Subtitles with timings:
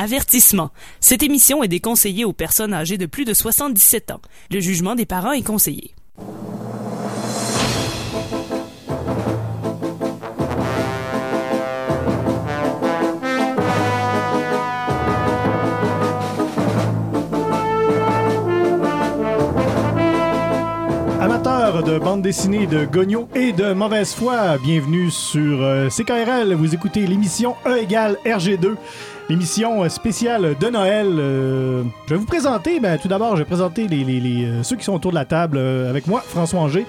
[0.00, 0.70] Avertissement.
[1.00, 4.20] Cette émission est déconseillée aux personnes âgées de plus de 77 ans.
[4.48, 5.92] Le jugement des parents est conseillé.
[21.84, 26.52] De bande dessinée de Gogno et de mauvaise foi, bienvenue sur euh, CKRL.
[26.54, 28.74] Vous écoutez l'émission E égale RG2,
[29.28, 31.06] l'émission euh, spéciale de Noël.
[31.18, 34.76] Euh, je vais vous présenter, ben, tout d'abord, je vais présenter les, les- les, ceux
[34.76, 36.84] qui sont autour de la table avec moi, François Anger.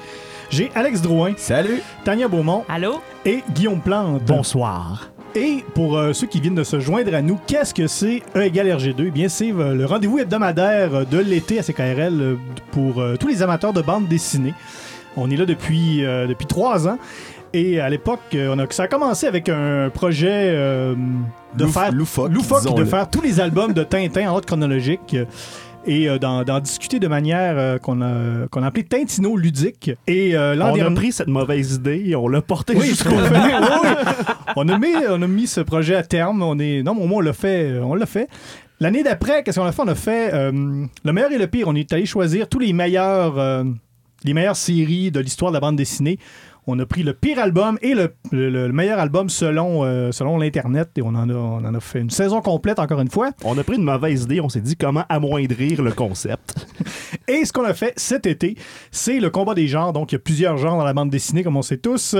[0.49, 1.81] J'ai Alex Drouin, Salut!
[2.03, 2.99] Tania Beaumont Allô?
[3.25, 4.23] et Guillaume Plante.
[4.25, 5.09] Bonsoir.
[5.35, 8.41] Et pour euh, ceux qui viennent de se joindre à nous, qu'est-ce que c'est E
[8.43, 8.95] égale RG2?
[9.07, 12.35] Eh bien, c'est euh, le rendez-vous hebdomadaire de l'été à CKRL euh,
[12.71, 14.53] pour euh, tous les amateurs de bande dessinée.
[15.15, 16.97] On est là depuis, depuis trois ans.
[17.51, 20.95] Et à l'époque, on a, ça a commencé avec un projet de
[21.65, 25.17] Louf- faire loufoque, loufoque, de faire tous les albums de Tintin en ordre chronologique.
[25.89, 29.91] Euh, et euh, d'en discuter de manière euh, qu'on a, qu'on a appelé Tintino ludique.
[30.07, 33.09] Et euh, l'an On a pris cette mauvaise idée et on l'a portée oui, jusqu'au
[34.55, 36.41] on, a mis, on a mis ce projet à terme.
[36.41, 37.71] On est, non, mais au moins, on l'a fait.
[37.71, 38.27] euh, On l'a fait.
[38.79, 39.81] L'année d'après, qu'est-ce qu'on a fait?
[39.81, 40.51] On a fait euh,
[41.03, 41.67] le meilleur et le pire.
[41.67, 43.63] On est allé choisir tous les meilleurs, euh,
[44.23, 46.17] les meilleures séries de l'histoire de la bande dessinée.
[46.71, 50.37] On a pris le pire album et le, le- le meilleur album selon, euh, selon
[50.37, 50.89] l'Internet.
[50.97, 53.31] Et on en, a, on en a fait une saison complète, encore une fois.
[53.43, 56.67] On a pris une mauvaise idée, on s'est dit comment amoindrir le concept.
[57.27, 58.55] Et ce qu'on a fait cet été,
[58.91, 59.93] c'est le combat des genres.
[59.93, 62.15] Donc, il y a plusieurs genres dans la bande dessinée, comme on sait tous.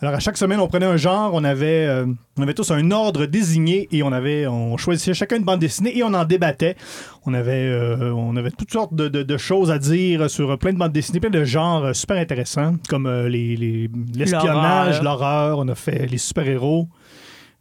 [0.00, 2.06] Alors, à chaque semaine, on prenait un genre, on avait, euh,
[2.38, 5.96] on avait tous un ordre désigné et on avait, on choisissait chacun une bande dessinée
[5.98, 6.76] et on en débattait.
[7.26, 10.72] On avait, euh, on avait toutes sortes de, de- de choses à dire sur plein
[10.72, 15.58] de bandes dessinées, plein de genres euh, super intéressants, comme euh, les- les- l'espionnage, l'horreur.
[15.58, 16.88] On a fait les super-héros.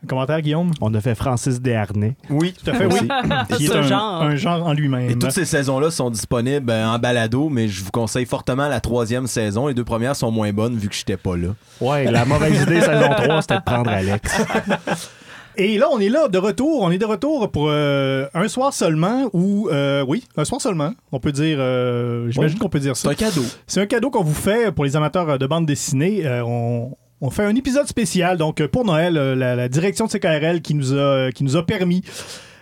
[0.03, 0.71] Un commentaire, Guillaume?
[0.79, 2.15] On a fait Francis Desharnais.
[2.29, 2.53] Oui.
[2.53, 3.07] Tout à fait, oui.
[3.57, 4.21] Qui est un, genre.
[4.21, 5.09] un genre en lui-même.
[5.09, 8.79] Et toutes ces saisons-là sont disponibles euh, en balado, mais je vous conseille fortement la
[8.79, 9.67] troisième saison.
[9.67, 11.49] Les deux premières sont moins bonnes vu que j'étais pas là.
[11.81, 14.31] Ouais, la mauvaise idée saison 3, c'était de prendre Alex.
[15.59, 16.83] Et là, on est là de retour.
[16.83, 20.93] On est de retour pour euh, un soir seulement ou euh, oui, un soir seulement.
[21.11, 23.11] On peut dire, euh, j'imagine qu'on peut dire C'est ça.
[23.11, 23.41] un cadeau.
[23.65, 26.27] C'est un cadeau qu'on vous fait pour les amateurs de bande dessinée.
[26.27, 29.17] Euh, on, on fait un épisode spécial donc euh, pour Noël.
[29.17, 32.03] euh, la, la direction de CKRL qui nous a qui nous a permis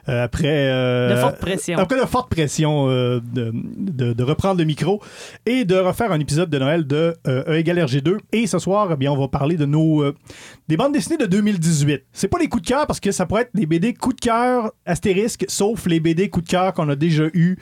[0.08, 1.78] euh, après euh, De forte pression.
[1.80, 5.02] après de forte pression euh, de, de- de reprendre le micro
[5.48, 8.88] et de refaire un épisode de Noël de euh, E égale RG2 et ce soir
[8.94, 10.14] eh bien on va parler de nos euh,
[10.68, 13.42] des bandes dessinées de 2018 c'est pas les coups de cœur parce que ça pourrait
[13.44, 16.96] être des BD coups de cœur astérisque sauf les BD coups de cœur qu'on a
[16.96, 17.58] déjà eu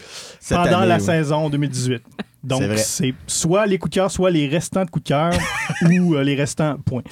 [0.50, 1.02] pendant année, la oui.
[1.02, 2.04] saison 2018
[2.44, 5.34] donc C'est soit les coups de cœur soit les restants de coups de cœur
[6.02, 7.04] ou euh, les restants point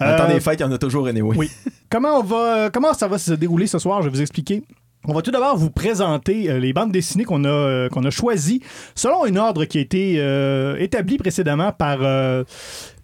[0.00, 1.36] Euh, des fêtes, il y en a toujours anyway.
[1.36, 1.50] oui.
[1.88, 4.02] Comment on va comment ça va se dérouler ce soir?
[4.02, 4.62] Je vais vous expliquer.
[5.04, 8.10] On va tout d'abord vous présenter euh, les bandes dessinées qu'on a euh, qu'on a
[8.10, 8.60] choisies
[8.94, 12.44] selon un ordre qui a été euh, établi précédemment par euh,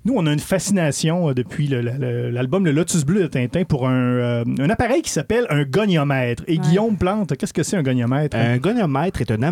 [0.04, 3.26] nous, on a une fascination euh, depuis le- le- le- l'album le, Lotus Bleu de
[3.26, 6.44] Tintin pour un, euh, un appareil qui s'appelle un goniomètre.
[6.46, 8.36] Et Guillaume Plante, qu'est-ce que c'est un goniomètre?
[8.36, 9.42] Un goniomètre est un,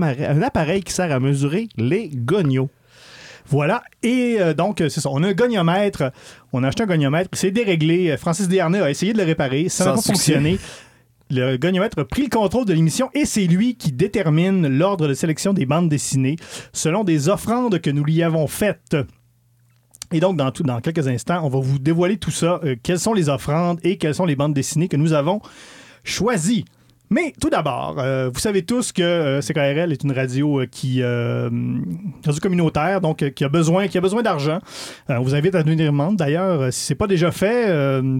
[0.42, 2.70] appareil qui sert à mesurer les gonios.
[3.48, 3.82] Voilà.
[4.02, 5.08] Et euh, donc, c'est ça.
[5.12, 6.10] On a un goniomètre.
[6.52, 7.28] On a acheté un goniomètre.
[7.34, 8.16] C'est déréglé.
[8.16, 9.68] Francis Desharnais a essayé de le réparer.
[9.68, 10.32] Ça n'a Sans pas succès.
[10.34, 10.58] fonctionné.
[11.28, 15.14] Le goniomètre a pris le contrôle de l'émission et c'est lui qui détermine l'ordre de
[15.14, 16.36] sélection des bandes dessinées
[16.72, 18.96] selon des offrandes que nous lui avons faites.
[20.12, 22.60] Et donc, dans, quelques instants, on va vous dévoiler tout ça.
[22.64, 25.40] euh, quelles sont les offrandes et quelles sont les bandes dessinées que nous avons
[26.04, 26.64] choisies.
[27.08, 31.02] Mais tout d'abord, euh, vous savez tous que euh, CKRL est une radio euh, qui
[31.02, 31.48] euh,
[32.24, 34.58] radio communautaire, donc euh, qui a besoin, qui a besoin d'argent.
[35.08, 36.16] On vous invite à devenir membre.
[36.16, 37.66] D'ailleurs, si c'est pas déjà fait,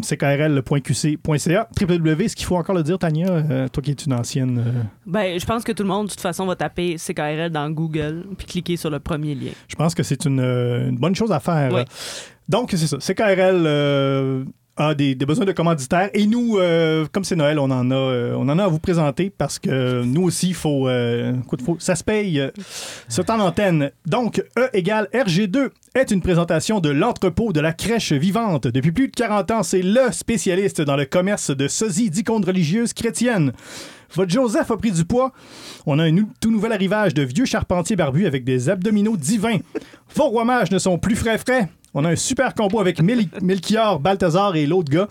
[0.03, 2.25] ckrl.qc.ca, www.
[2.25, 4.89] Est-ce qu'il faut encore le dire, Tania, toi qui es une ancienne.
[5.05, 8.25] Ben, je pense que tout le monde, de toute façon, va taper CKRL dans Google
[8.39, 9.51] puis cliquer sur le premier lien.
[9.69, 11.73] je pense que c'est une, une bonne chose à faire.
[11.73, 11.83] Oui.
[12.49, 12.99] Donc, c'est ça.
[12.99, 16.11] CKRL a des, besoins de commanditaires.
[16.15, 18.79] Et nous, euh, comme c'est Noël, on en, a, euh, on en a à vous
[18.79, 21.35] présenter parce que nous aussi, faut, euh,
[21.65, 22.43] faut- ça se paye
[23.09, 23.91] ce temps d'antenne.
[24.07, 28.67] Donc, E égale RG2 est une présentation de l'entrepôt de la crèche vivante.
[28.67, 32.93] Depuis plus de 40 ans, c'est le spécialiste dans le commerce de sosies d'icônes religieuses
[32.93, 33.53] chrétiennes.
[34.15, 35.33] Votre Joseph a pris du poids.
[35.85, 39.59] On a un tout nouvel arrivage de vieux charpentiers barbus avec des abdominaux divins.
[40.15, 41.69] Vos rois mages ne sont plus frais frais.
[41.99, 45.09] On a un super combo avec Mel- Melchior, Balthazar et l'autre gars.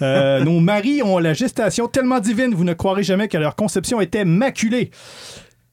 [0.00, 4.00] Euh, nos maris ont la gestation tellement divine, vous ne croirez jamais que leur conception
[4.00, 4.90] était maculée.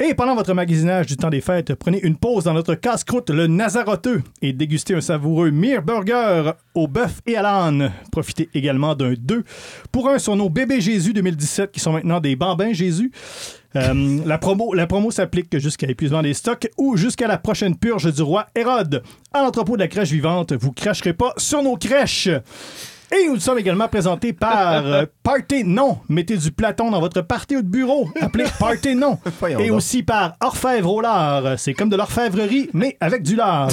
[0.02, 3.48] Et pendant votre magasinage du temps des fêtes, prenez une pause dans notre casse-croûte, le
[3.48, 7.92] Nazaroteux, et dégustez un savoureux Mir Burger au bœuf et à l'âne.
[8.12, 9.44] Profitez également d'un 2
[9.92, 13.12] pour un sur nos bébés Jésus 2017 qui sont maintenant des bambins Jésus.
[13.76, 18.12] Euh, la promo, la promo s'applique jusqu'à épuisement des stocks ou jusqu'à la prochaine purge
[18.14, 19.04] du roi Hérode.
[19.34, 22.30] À l'entrepôt de la crèche vivante, vous cracherez pas sur nos crèches.
[23.12, 25.98] Et nous sommes également présentés par euh, Party Non.
[26.10, 28.08] Mettez du Platon dans votre party ou de bureau.
[28.22, 29.18] Appelez Party Non.
[29.40, 29.78] Voyons Et donc.
[29.78, 31.58] aussi par Orfèvre au lard.
[31.58, 33.70] C'est comme de l'orfèvrerie, mais avec du lard.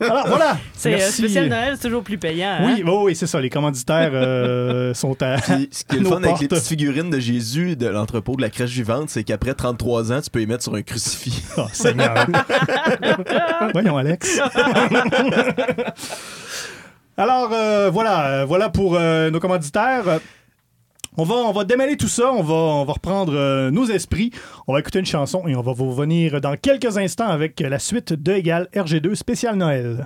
[0.00, 0.58] Alors voilà.
[0.74, 2.56] C'est euh, spécial Noël, c'est toujours plus payant.
[2.60, 2.74] hein?
[2.76, 3.40] Oui, oui, oui, c'est ça.
[3.40, 5.36] Les commanditaires euh, sont à.
[5.38, 8.42] Puis, ce qui est le fun avec les petites figurines de Jésus de l'entrepôt de
[8.42, 11.42] la crèche vivante, c'est qu'après 33 ans, tu peux y mettre sur un crucifix.
[11.56, 12.26] Oh, Seigneur.
[13.72, 14.40] Voyons, Alex.
[17.18, 20.20] Alors, euh, voilà, euh, voilà pour euh, nos commanditaires.
[21.20, 24.30] On va, on démêler tout ça, on va, on va reprendre euh, nos esprits,
[24.68, 27.80] on va écouter une chanson et on va vous revenir dans quelques instants avec la
[27.80, 30.04] suite de Égal RG2 spécial Noël.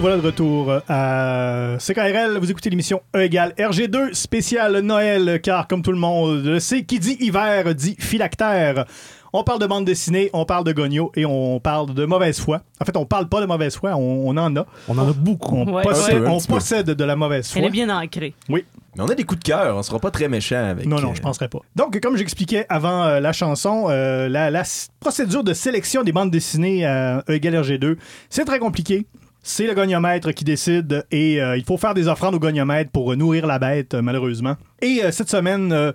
[0.00, 2.38] Nous voilà de retour à CKRL.
[2.38, 6.84] Vous écoutez l'émission E égale RG2, spécial Noël, car comme tout le monde le sait,
[6.84, 8.86] qui dit hiver dit phylactère.
[9.34, 12.62] On parle de bande dessinée, on parle de gogno et on parle de mauvaise foi.
[12.80, 14.64] En fait, on parle pas de mauvaise foi, on, on en a.
[14.88, 15.56] On en a beaucoup.
[15.56, 16.28] On, Ouais, possède, ouais.
[16.30, 17.60] On de la mauvaise foi.
[17.60, 18.32] Elle est bien ancrée.
[18.48, 18.64] Oui.
[18.96, 20.86] Mais on a des coups de cœur, on sera pas très méchant avec.
[20.86, 21.58] Non, non, euh, je penserais pas.
[21.76, 24.62] Donc, comme j'expliquais avant euh, la chanson, euh, la, la
[24.98, 27.98] procédure de sélection des bandes dessinées à E égale RG2,
[28.30, 29.06] c'est très compliqué.
[29.42, 33.16] C'est le goniomètre qui décide et euh, il faut faire des offrandes au goniomètre pour
[33.16, 34.56] nourrir la bête, euh, malheureusement.
[34.82, 35.92] Et euh, cette semaine, euh,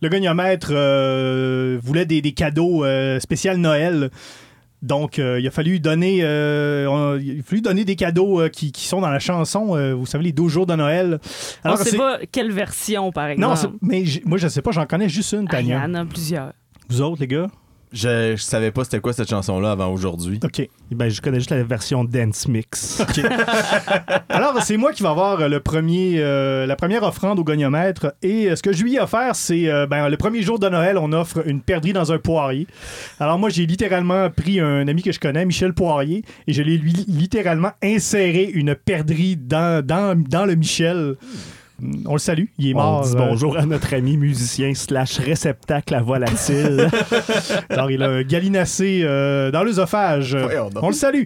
[0.00, 0.68] le goniomètre
[1.82, 2.84] voulait des, des cadeaux
[3.20, 4.10] spécial Noël.
[4.82, 8.48] Donc, euh, il a fallu donner, euh, on- il a fallu donner des cadeaux euh,
[8.48, 9.74] qui, qui sont dans la chanson.
[9.96, 11.18] vous savez, les 12 jours de Noël.
[11.64, 13.54] On c'est- sait pas quelle version, par exemple.
[13.64, 15.84] non, mais moi, je sais pas, j'en connais juste une, Ah, il y Tania.
[15.86, 16.52] en a plusieurs.
[16.88, 17.48] Vous autres, les gars?
[17.92, 20.40] Je, je savais pas c'était quoi cette chanson-là avant aujourd'hui.
[20.44, 20.68] OK.
[20.90, 23.02] Ben, je connais juste la version Dance Mix.
[24.28, 28.14] Alors, c'est moi qui va avoir le premier, euh, la première offrande au goniomètre.
[28.22, 30.68] Et euh, ce que je lui ai offert, c'est euh, ben, le premier jour de
[30.68, 32.66] Noël, on offre une perdrix dans un poirier.
[33.20, 36.78] Alors, moi, j'ai littéralement pris un ami que je connais, Michel Poirier, et je l'ai
[36.78, 41.16] lui littéralement inséré une perdrix dans, dans, dans le Michel.
[42.06, 43.02] On le salue, il est mort.
[43.04, 46.88] On dit euh, bonjour à notre ami musicien slash réceptacle à volatile.
[47.68, 50.36] Alors, il a galinacé euh, dans l'œsophage.
[50.80, 51.24] On le salue.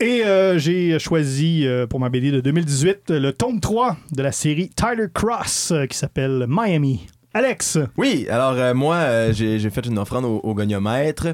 [0.00, 4.32] Et euh, j'ai choisi euh, pour ma BD de 2018 le tome 3 de la
[4.32, 7.06] série Tyler Cross euh, qui s'appelle Miami.
[7.34, 11.28] Alex, Oui, alors euh, moi, euh, j'ai j'ai fait une offrande au, au goniomètre.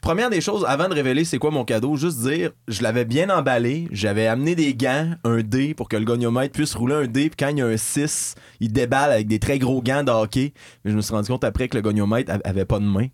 [0.00, 3.30] Première des choses, avant de révéler c'est quoi mon cadeau, juste dire, je l'avais bien
[3.30, 7.30] emballé, j'avais amené des gants, un dé pour que le goniomètre puisse rouler un dé,
[7.30, 10.10] puis quand il y a un 6, il déballe avec des très gros gants de
[10.10, 10.52] hockey.
[10.84, 13.06] Mais je me suis rendu compte après que le goniomètre av- avait pas de main.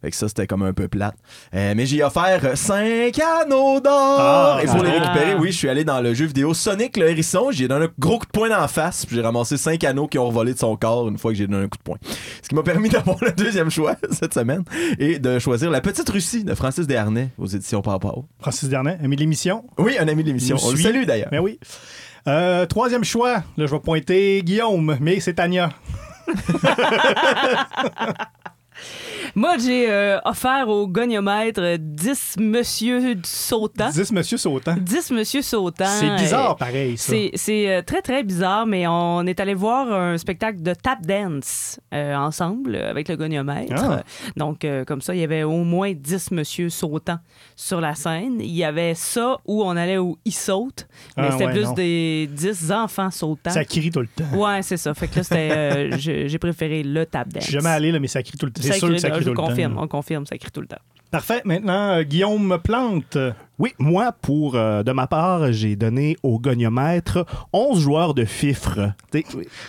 [0.00, 1.16] Fait que ça, c'était comme un peu plate.
[1.54, 4.16] Euh, mais j'ai offert 5 anneaux d'or!
[4.18, 5.00] Ah, Et pour les ah.
[5.02, 7.90] récupérer, oui, je suis allé dans le jeu vidéo Sonic le hérisson, j'ai donné un
[7.98, 10.58] gros coup de poing d'en face, puis j'ai ramassé 5 anneaux qui ont volé de
[10.58, 11.98] son corps une fois que j'ai donné un coup de.
[12.42, 14.64] Ce qui m'a permis d'avoir le deuxième choix cette semaine
[14.98, 18.12] et de choisir La Petite Russie de Francis Desharnais aux éditions Papa.
[18.40, 19.64] Francis Dernet, ami de l'émission?
[19.78, 20.56] Oui, un ami de l'émission.
[20.62, 21.30] On le salue d'ailleurs.
[21.30, 21.58] Ben oui.
[22.26, 25.70] Euh, troisième choix, là je vais pointer Guillaume, mais c'est Tania.
[29.34, 33.90] Moi, j'ai euh, offert au goniomètre euh, 10 monsieur sautant.
[33.90, 34.74] 10 Monsieur Sautant.
[34.80, 35.84] 10 monsieur sautant.
[35.86, 37.12] C'est bizarre pareil ça.
[37.34, 41.80] C'est, euh, très, très bizarre, mais on est allé voir un spectacle de tap dance
[41.94, 43.74] euh, ensemble avec le goniomètre.
[43.76, 44.02] Ah.
[44.36, 47.18] Donc, euh, comme ça, il y avait au moins 10 monsieur sautants
[47.56, 48.40] sur la scène.
[48.40, 51.64] Il y avait ça où on allait où ils sautent, mais Ah, c'était ouais, plus
[51.64, 51.72] non.
[51.74, 53.50] des 10 enfants sautants.
[53.50, 54.36] Ça crie tout le temps.
[54.36, 54.94] Ouais, c'est ça.
[54.94, 57.42] Fait que là, c'était, j'ai préféré le tap dance.
[57.42, 58.62] Je suis jamais allé là, mais ça crie tout le temps.
[58.62, 59.82] C'est sûr que ça crie je tout le confirme, temps.
[59.82, 60.80] on confirme, ça crie tout le temps.
[61.10, 61.42] Parfait.
[61.44, 63.16] Maintenant, euh, Guillaume Plante.
[63.58, 68.92] Oui, moi, pour euh, de ma part, j'ai donné au goniomètre 11 joueurs de fifre.
[69.10, 69.24] T'sais,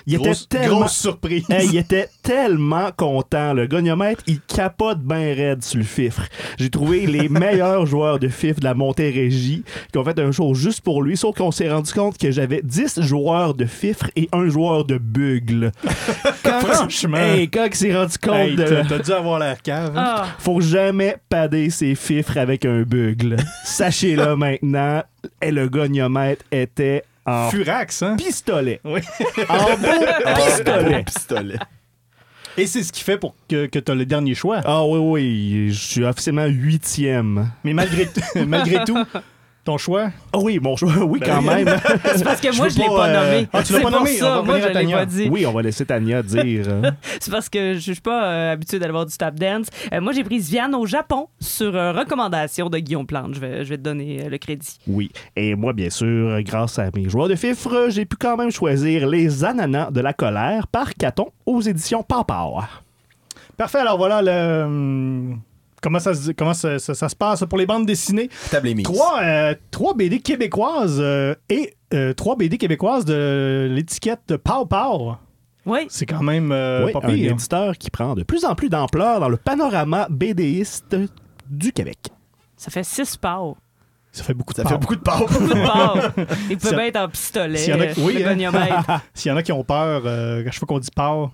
[0.05, 0.79] Il était tellement...
[0.81, 1.45] grosse surprise.
[1.49, 3.53] Il était tellement content.
[3.53, 6.21] Le goniomètre, il capote bien raide sur le fifre.
[6.59, 10.53] J'ai trouvé les meilleurs joueurs de fifre de la Montérégie qui ont fait un show
[10.53, 14.29] juste pour lui, sauf qu'on s'est rendu compte que j'avais 10 joueurs de fifre et
[14.31, 15.71] un joueur de bugle.
[16.43, 17.17] Quand, Franchement.
[17.17, 18.63] Hey, quand il s'est rendu compte Hey, de...
[18.63, 19.97] t'as t'as dû avoir l'air cave.
[19.97, 20.03] hein?
[20.17, 23.37] Ah, Faut jamais pader ses fifres avec un bugle.
[23.79, 25.03] Sachez-le maintenant,
[25.41, 28.17] et le goniomètre était en Furax, hein?
[28.17, 28.81] pistolet.
[28.83, 28.99] Oui.
[29.47, 30.05] En beau
[30.35, 31.03] pistolet.
[31.05, 31.59] pistolet.
[32.57, 34.59] Et c'est ce qui fait pour que, que tu as le dernier choix.
[34.65, 37.49] Ah oui, oui, je suis officiellement huitième.
[37.63, 38.09] Mais malgré,
[38.45, 38.97] malgré tout,
[39.65, 40.09] ton choix?
[40.33, 41.63] Ah oui, bon choix, oui, quand Ben oui.
[41.65, 41.79] même.
[42.15, 43.47] c'est parce que moi, je l'ai pas, pas euh, nommé.
[43.53, 44.09] Ah, tu l'as pas nommé?
[44.21, 45.29] On va Ça, moi, je l'ai pas dit.
[45.29, 46.65] oui, on va laisser Tania dire.
[46.69, 46.91] hein.
[47.19, 49.67] C'est parce que je suis pas euh, habituée d'aller voir du tap dance.
[49.93, 53.35] Euh, moi, j'ai pris Viane au Japon sur euh, recommandation de Guillaume Plante.
[53.35, 54.79] Je vais, je vais te donner le crédit.
[54.87, 55.11] Oui.
[55.35, 59.07] Et moi, bien sûr, grâce à mes joueurs de fifre, j'ai pu quand même choisir
[59.07, 62.47] Les Ananas de la colère par Caton aux éditions Papa.
[63.57, 65.35] Parfait, alors voilà le.
[65.81, 68.29] Comment, ça, se- comment ça, ça- ça se passe pour les bandes dessinées?
[68.51, 68.83] Table est mise.
[68.85, 75.15] Trois, euh, trois BD québécoises euh, et euh, trois BD québécoises de l'étiquette Pow Pow.
[75.65, 75.85] Oui.
[75.89, 79.19] C'est quand même euh, oui, pas un éditeur qui prend de plus en plus d'ampleur
[79.19, 80.95] dans le panorama BDiste
[81.49, 81.97] du Québec.
[82.57, 83.55] Ça fait six parts.
[84.11, 84.79] Ça fait beaucoup de Ça fait pow.
[84.79, 85.11] beaucoup de pau.
[86.21, 86.25] De.
[86.49, 87.57] Il peut bien être en pistolet.
[87.57, 89.01] s'il y en a- oui, hein.
[89.13, 91.29] S'il y en a qui ont peur, euh, à chaque fois qu'on dit Pow,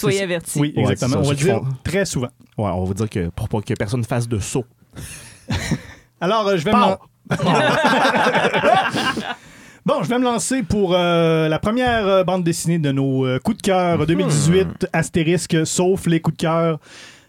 [0.00, 0.58] Soyez avertis.
[0.60, 1.12] oui, exactement.
[1.14, 2.28] ça, on va le dire font- très souvent.
[2.58, 4.64] Ouais, on va dire que pour pas que personne fasse de saut.
[6.20, 6.96] Alors, euh, je vais me...
[6.96, 7.04] Pow!
[9.84, 13.38] Bon, je vais me lancer pour euh, la première euh, bande dessinée de nos euh,
[13.38, 16.80] coups de cœur 2018, astérisque, sauf les coups de cœur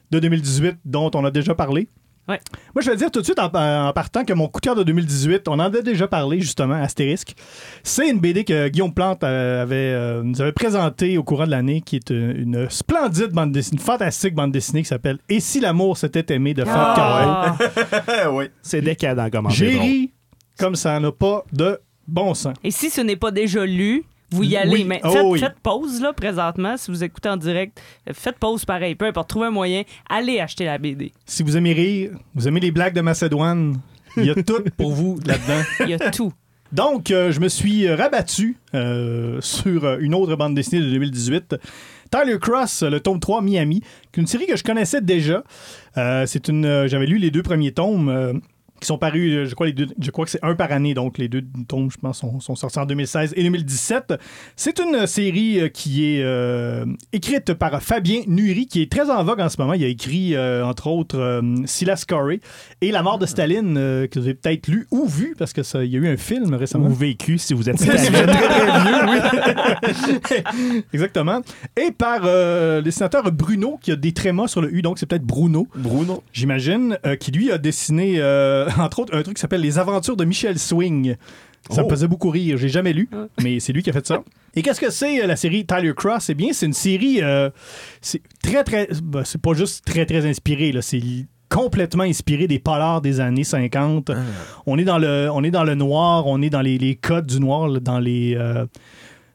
[0.09, 1.87] de 2018 dont on a déjà parlé.
[2.27, 2.39] Ouais.
[2.75, 4.75] Moi, je vais dire tout de suite en, en partant que mon coup de cœur
[4.75, 7.35] de 2018, on en a déjà parlé justement, astérisque.
[7.83, 11.51] C'est une BD que Guillaume Plante euh, avait, euh, nous avait présentée au courant de
[11.51, 15.39] l'année, qui est euh, une splendide bande dessinée, une fantastique bande dessinée qui s'appelle Et
[15.39, 17.29] si l'amour s'était aimé de Carrel.
[17.29, 18.29] Ah.
[18.31, 18.45] oui.
[18.61, 20.11] C'est décadent comment J'ai ri
[20.57, 22.55] comme ça n'a pas de bon sens.
[22.63, 24.71] Et si ce n'est pas déjà lu, vous y allez.
[24.71, 24.83] Oui.
[24.83, 25.39] Mais Oh faites, oui.
[25.39, 26.75] faites pause, là, présentement.
[26.77, 27.79] Si vous écoutez en direct,
[28.09, 28.95] euh, faites pause pareil.
[28.95, 29.83] Peu importe, trouvez un moyen.
[30.09, 31.11] Allez acheter la BD.
[31.25, 33.79] Si vous aimez rire, vous aimez les blagues de Macédoine,
[34.17, 35.61] il y a tout pour vous là-dedans.
[35.81, 36.33] Il y a tout.
[36.73, 41.55] Donc, euh, je me suis rabattu euh, sur euh, une autre bande dessinée de 2018.
[42.11, 43.79] Tyler Cross, le tome 3 Miami,
[44.11, 45.43] qui est une série que je connaissais déjà.
[45.97, 48.41] Euh, c'est une, euh, j'avais lu les deux premiers tomes.
[48.79, 50.93] Qui sont parus, euh, je crois, les deux, je crois que c'est un par année,
[50.93, 54.13] donc les deux tomes, je pense, sont, sont sortis en 2016 et 2017.
[54.55, 59.23] C'est une série euh, qui est euh, écrite par Fabien Nury, qui est très en
[59.23, 59.73] vogue en ce moment.
[59.73, 62.39] Il a écrit, euh, entre autres, euh, Silas Corey
[62.81, 65.63] et La mort de Staline, euh, que vous avez peut-être lu ou vu, parce que
[65.63, 66.87] ça, il y a eu un film récemment.
[66.87, 68.25] Ou vécu si vous êtes très, très vieux,
[69.07, 70.83] oui.
[70.93, 71.41] Exactement.
[71.75, 75.25] Et par le dessinateur Bruno, qui a des trémas sur le U, donc c'est peut-être
[75.25, 76.23] Bruno, Bruno.
[76.33, 78.17] j'imagine, qui lui a dessiné,
[78.79, 81.15] entre autres, un truc qui s'appelle Les aventures de Michel Swing.
[81.69, 81.89] Ça me Oh.
[81.89, 82.57] faisait beaucoup rire.
[82.57, 83.25] J'ai jamais lu, Ah.
[83.43, 84.23] mais c'est lui qui a fait ça.
[84.55, 86.29] Et qu'est-ce que c'est euh, la série Tyler Cross?
[86.29, 87.21] Eh bien, c'est une série.
[87.21, 87.49] euh,
[88.01, 88.87] c'est très, très.
[89.03, 90.71] ben, c'est pas juste très, très inspiré.
[90.71, 91.01] là, C'est
[91.49, 94.11] complètement inspiré des polars des années 50.
[94.65, 97.25] On, est dans le, on est dans le noir, on est dans les, les codes
[97.27, 98.35] du noir, là, dans les.
[98.35, 98.65] euh,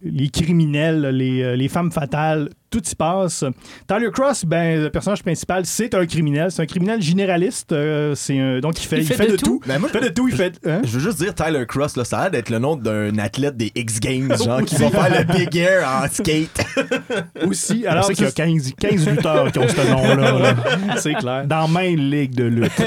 [0.05, 3.45] les criminels, les, euh, les femmes fatales, tout y passe.
[3.87, 6.51] Tyler Cross, ben, le personnage principal, c'est un criminel.
[6.51, 7.71] C'est un criminel généraliste.
[7.73, 9.45] euh, c'est un- donc, il fait, Il fait de de tout.
[9.45, 9.61] tout.
[9.67, 10.29] Ben, moi, Il fait de tout.
[10.29, 10.59] Il fait.
[10.67, 10.81] hein?
[10.85, 13.57] Je veux juste dire Tyler Cross, là, ça a l'air d'être le nom d'un athlète
[13.57, 16.65] des X Games, genre qui va faire le Big Air en skate.
[17.47, 17.87] Aussi.
[17.87, 20.39] Alors, c'est qu'il y a 15, 15 lutteurs qui ont ce nom-là.
[20.39, 20.55] là.
[20.97, 21.47] c'est clair.
[21.47, 22.83] Dans même ligue de lutte.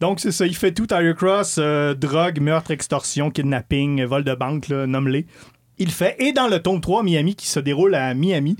[0.00, 0.46] Donc, c'est ça.
[0.46, 0.86] Il fait tout.
[0.86, 5.26] Tyler Cross, euh, drogue, meurtre, extorsion, kidnapping, vol de banque, nomme-les.
[5.80, 6.14] Il fait.
[6.18, 8.56] Et dans le tome 3, Miami, qui se déroule à Miami,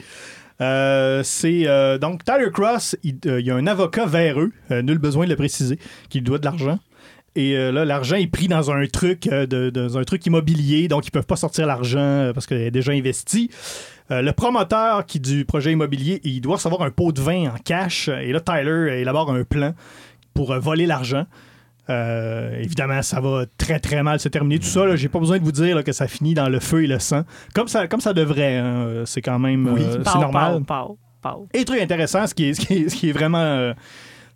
[0.60, 4.82] euh, c'est euh, donc Tyler Cross, il, euh, il y a un avocat véreux, euh,
[4.82, 6.78] nul besoin de le préciser, qui lui doit de l'argent.
[7.36, 11.28] Et là, l'argent est pris dans un truc, dans un truc immobilier, donc ils peuvent
[11.28, 13.50] pas sortir l'argent parce qu'il est déjà investi.
[14.10, 18.08] Le promoteur qui du projet immobilier, il doit recevoir un pot de vin en cash.
[18.08, 19.74] Et là, Tyler élabore un plan
[20.34, 21.24] pour voler l'argent.
[21.88, 24.58] Euh, évidemment, ça va très très mal se terminer.
[24.58, 26.60] Tout ça, là, j'ai pas besoin de vous dire là, que ça finit dans le
[26.60, 27.22] feu et le sang.
[27.54, 28.56] Comme ça, comme ça devrait.
[28.58, 29.02] hein.
[29.06, 29.82] C'est quand même Oui.
[29.82, 30.62] euh, c'est normal.
[30.66, 31.48] pau, pau.
[31.54, 33.38] Et truc intéressant, ce qui est, ce qui est, ce qui est vraiment.
[33.38, 33.72] euh,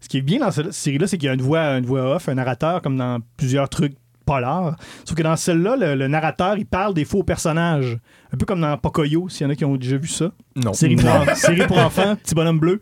[0.00, 2.16] ce qui est bien dans cette série-là, c'est qu'il y a une voix, une voix
[2.16, 3.94] off, un narrateur, comme dans plusieurs trucs
[4.26, 4.76] polars.
[5.06, 7.96] Sauf que dans celle-là, le, le narrateur, il parle des faux personnages.
[8.32, 10.30] Un peu comme dans Pocoyo, s'il y en a qui ont déjà vu ça.
[10.56, 10.72] Non.
[10.74, 12.80] Série pour, série pour enfants, petit bonhomme bleu.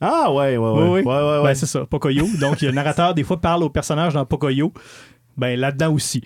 [0.00, 0.82] Ah, ouais, ouais, ouais.
[0.82, 1.00] Oui, oui.
[1.00, 1.42] ouais, ouais, ouais.
[1.44, 2.26] Ben, c'est ça, Pocoyo.
[2.40, 4.72] Donc, le narrateur, des fois, parle aux personnages dans Pocoyo.
[5.36, 6.22] Ben, là-dedans aussi.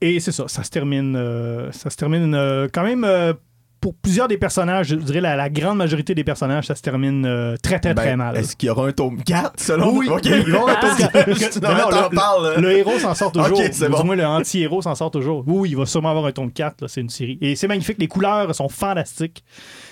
[0.00, 3.32] Et c'est ça, ça se termine, euh, ça se termine euh, quand même euh,
[3.80, 7.24] pour plusieurs des personnages, je dirais la, la grande majorité des personnages, ça se termine
[7.24, 8.36] euh, très, très, très Ben, mal.
[8.36, 10.22] Est-ce qu'il y aura un tome 4 selon Oui, Ok.
[10.24, 11.60] oui, ils vont avoir un tome 4.
[11.62, 13.58] Non, Non, t'en le- héros s'en sort toujours.
[13.58, 14.00] Ok, c'est Ou bon.
[14.00, 15.44] Du moins, le anti-héros s'en sort toujours.
[15.46, 16.82] Oui, oui, il va sûrement avoir un tome 4.
[16.82, 17.38] là, C'est une série.
[17.40, 17.96] Et c'est magnifique.
[17.98, 19.44] Les couleurs sont fantastiques.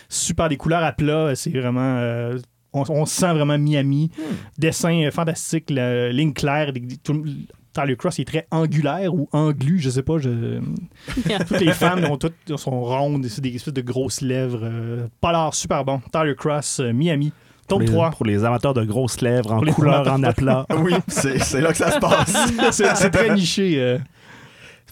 [0.09, 0.49] Super.
[0.49, 1.35] Des couleurs à plat.
[1.35, 1.81] C'est vraiment.
[1.99, 2.39] euh,
[2.75, 4.11] on, on se sent vraiment Miami.
[4.19, 4.23] Hmm.
[4.59, 5.71] Dessin euh, fantastique.
[5.71, 6.73] la ligne claire.
[7.03, 7.25] tout-
[7.73, 10.19] Tyler Cross est très angulaire ou anglu, je sais pas.
[10.19, 10.61] Je...
[11.49, 14.61] toutes les femmes ont toutes sont rondes, c'est des espèces de grosses lèvres.
[14.63, 16.01] Euh, polar, super bon.
[16.13, 17.33] Tyler Cross, euh, Miami.
[17.67, 18.11] Pour Tome les, 3.
[18.11, 20.67] pour les amateurs de grosses lèvres en Pour couleur, en aplat.
[20.77, 22.33] Oui, c'est là que ça se passe.
[22.73, 23.75] c'est c'est très niché.
[23.81, 23.99] euh.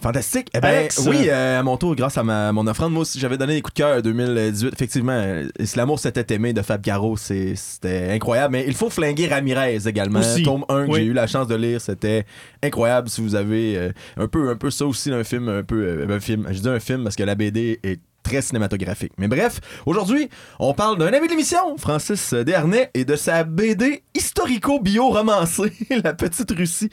[0.03, 0.49] Fantastique.
[0.53, 3.19] Eh ben, Alex, oui, euh, à mon tour, grâce à ma, mon offrande, moi aussi,
[3.19, 4.73] j'avais donné des coups de cœur en 2018.
[4.73, 8.51] Effectivement, euh, Si l'amour s'était aimé de Fab Caro, c'était incroyable.
[8.51, 10.19] Mais il faut flinguer Ramirez également.
[10.19, 10.43] Aussi.
[10.43, 10.99] Tome 1 que Oui.
[10.99, 12.25] j'ai eu la chance de lire, c'était
[12.61, 13.07] incroyable.
[13.09, 16.15] Si vous avez euh, un peu un peu ça aussi, un film, un peu euh,
[16.15, 16.47] un film.
[16.51, 19.11] Je dis un film parce que la BD est très cinématographique.
[19.17, 24.03] Mais bref, aujourd'hui, on parle d'un ami de l'émission, Francis Desharnais, et de sa BD
[24.15, 26.89] historico-bio-romancée, La Petite Russie.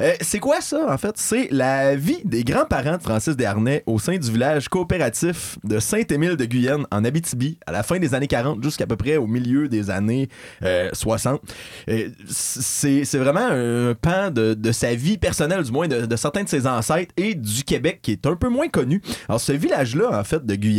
[0.00, 1.14] Euh, c'est quoi ça, en fait?
[1.16, 6.36] C'est la vie des grands-parents de Francis Desharnais au sein du village coopératif de Saint-Émile
[6.36, 9.68] de Guyenne, en Abitibi, à la fin des années 40 jusqu'à peu près au milieu
[9.68, 10.28] des années
[10.62, 11.40] euh, 60.
[11.88, 16.16] Euh, c'est c'est vraiment un pan de, de sa vie personnelle, du moins de, de
[16.16, 19.02] certains de ses ancêtres et du Québec qui est un peu moins connu.
[19.28, 20.71] Alors, ce village-là, en fait, de Guyenne,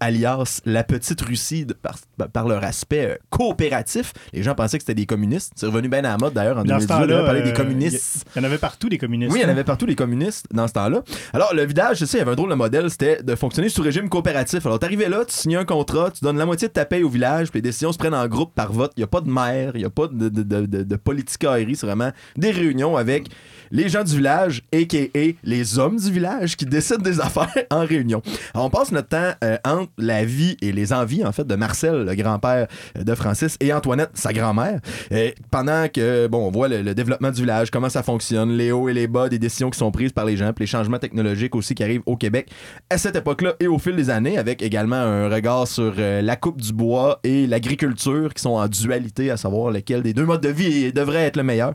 [0.00, 1.96] alias la Petite Russie, de- par,
[2.32, 5.52] par leur aspect euh, coopératif, les gens pensaient que c'était des communistes.
[5.56, 7.50] C'est revenu bien à la mode d'ailleurs en Dans ce 2018, temps-là, on parlait des
[7.50, 8.24] euh, communistes.
[8.36, 9.32] Il y en avait partout des communistes.
[9.32, 9.52] Oui, il y en hein.
[9.52, 11.02] avait partout les communistes dans ce temps-là.
[11.32, 13.68] Alors, le village, je sais, il y avait un drôle de modèle, c'était de fonctionner
[13.68, 14.64] sous régime coopératif.
[14.66, 17.08] Alors, t'arrivais là, tu signais un contrat, tu donnes la moitié de ta paye au
[17.08, 18.92] village, puis les décisions se prennent en groupe par vote.
[18.96, 20.96] Il n'y a pas de maire, il n'y a pas de, de, de, de, de
[20.96, 23.28] politicaillerie, c'est vraiment des réunions avec
[23.72, 25.32] les gens du village, a.k.a.
[25.44, 28.20] les hommes du village, qui décident des affaires en réunion.
[28.54, 31.54] Alors, on passe notre temps euh, entre la vie et les envies, en fait, de
[31.54, 32.66] Marcel, le grand-père
[32.98, 34.80] de Francis, et Antoinette, sa grand-mère,
[35.50, 38.94] pendant que, bon, on voit le, développement du village, comment ça fonctionne, les hauts et
[38.94, 41.74] les bas des décisions qui sont prises par les gens, puis les changements technologiques aussi
[41.74, 42.50] qui arrivent au Québec
[42.90, 46.36] à cette époque-là et au fil des années, avec également un regard sur euh, la
[46.36, 50.42] coupe du bois et l'agriculture qui sont en dualité, à savoir lequel des deux modes
[50.42, 51.74] de vie devrait être le meilleur.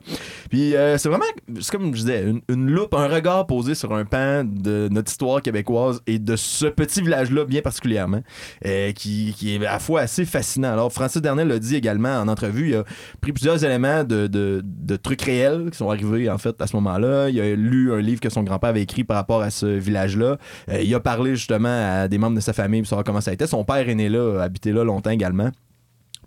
[0.50, 1.26] Puis euh, c'est vraiment,
[1.60, 5.42] c'est comme je disais, une, loupe, un regard posé sur un pan de notre histoire
[5.42, 8.22] québécoise et de ce petit village-là particulièrement,
[8.66, 10.74] euh, qui, qui est à la fois assez fascinant.
[10.74, 12.84] Alors, Francis Dernel l'a dit également en entrevue, il a
[13.22, 17.30] pris plusieurs éléments de, de- trucs réels qui sont arrivés, en fait, à ce moment-là.
[17.30, 20.38] Il a lu un livre que son grand-père avait écrit par rapport à ce village-là.
[20.70, 21.70] Euh, il a parlé justement
[22.02, 23.46] à des membres de sa famille pour savoir comment ça a été.
[23.46, 25.52] Son père est né là, habité là longtemps également.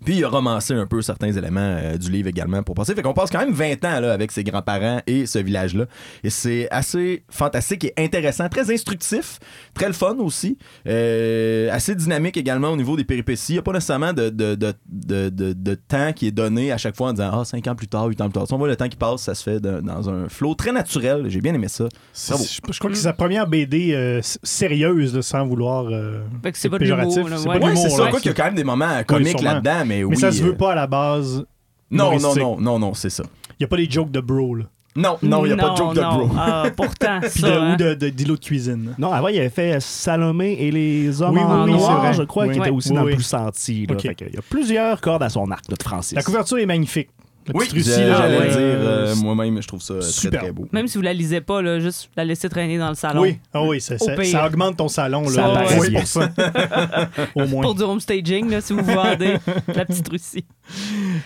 [0.05, 2.95] Puis il a romancé un peu certains éléments euh, du livre également pour passer.
[2.95, 5.85] Fait qu'on passe quand même 20 ans là, avec ses grands-parents et ce village-là.
[6.23, 9.39] Et c'est assez fantastique et intéressant, très instructif,
[9.73, 10.57] très le fun aussi.
[10.87, 13.53] Euh, assez dynamique également au niveau des péripéties.
[13.53, 16.71] Il n'y a pas nécessairement de, de, de, de, de- de temps qui est donné
[16.71, 18.47] à chaque fois en disant Ah, 5 ans plus tard, 8 ans plus tard.
[18.47, 20.71] Si on voit le temps qui passe, ça se fait de- dans un flow très
[20.71, 21.25] naturel.
[21.29, 21.85] J'ai bien aimé ça.
[22.13, 22.45] C'est- Bravo.
[22.67, 25.85] Je, je crois que c'est sa première BD euh, sérieuse, là, sans vouloir.
[25.89, 27.23] euh, Fait que c'est pas péjoratif.
[27.37, 27.59] C'est ouais.
[27.63, 28.03] Ouais, ça.
[28.05, 28.09] là.
[28.09, 30.11] Quoi qu'il y a quand même des moments comiques là-dedans, mais oui.
[30.11, 31.45] Mais ça se veut euh, pas à la base.
[31.91, 33.23] Non, non, non, non, non, c'est ça.
[33.51, 34.65] Il n'y a pas des jokes de bro, là.
[34.95, 36.25] Non, non, il n'y a pas de joke de non.
[36.27, 36.29] bro.
[36.37, 37.47] Ah, pourtant, Puis ça.
[37.47, 37.73] de, hein.
[37.73, 38.95] ou de, de- d'îlot de cuisine.
[38.97, 42.23] Non, avant, il avait fait Salomé et les hommes Oui, en oui, oui, noir, je
[42.23, 42.53] crois, Oui.
[42.53, 43.11] qui était aussi Oui, dans oui.
[43.11, 43.85] le plus senti.
[43.85, 43.97] Là.
[43.97, 46.15] Fait il y a plusieurs cordes à son arc, notre Francis.
[46.15, 47.09] La couverture est magnifique.
[47.47, 48.47] La Oui, petite Russie, j'allais là, j'allais ouais.
[48.49, 50.41] dire, euh, moi-même, je trouve ça très, Super.
[50.41, 50.67] très beau.
[50.71, 53.21] Même si vous la lisez pas, là, juste la laisser traîner dans le salon.
[53.21, 55.23] Oui, ah oui ça, ça, ça augmente ton salon.
[55.23, 55.99] Là, Ça bien.
[55.99, 56.29] pour ça.
[57.35, 57.61] Au moins.
[57.63, 59.37] Pour du home staging, là, si vous vendez
[59.73, 60.45] la petite Russie.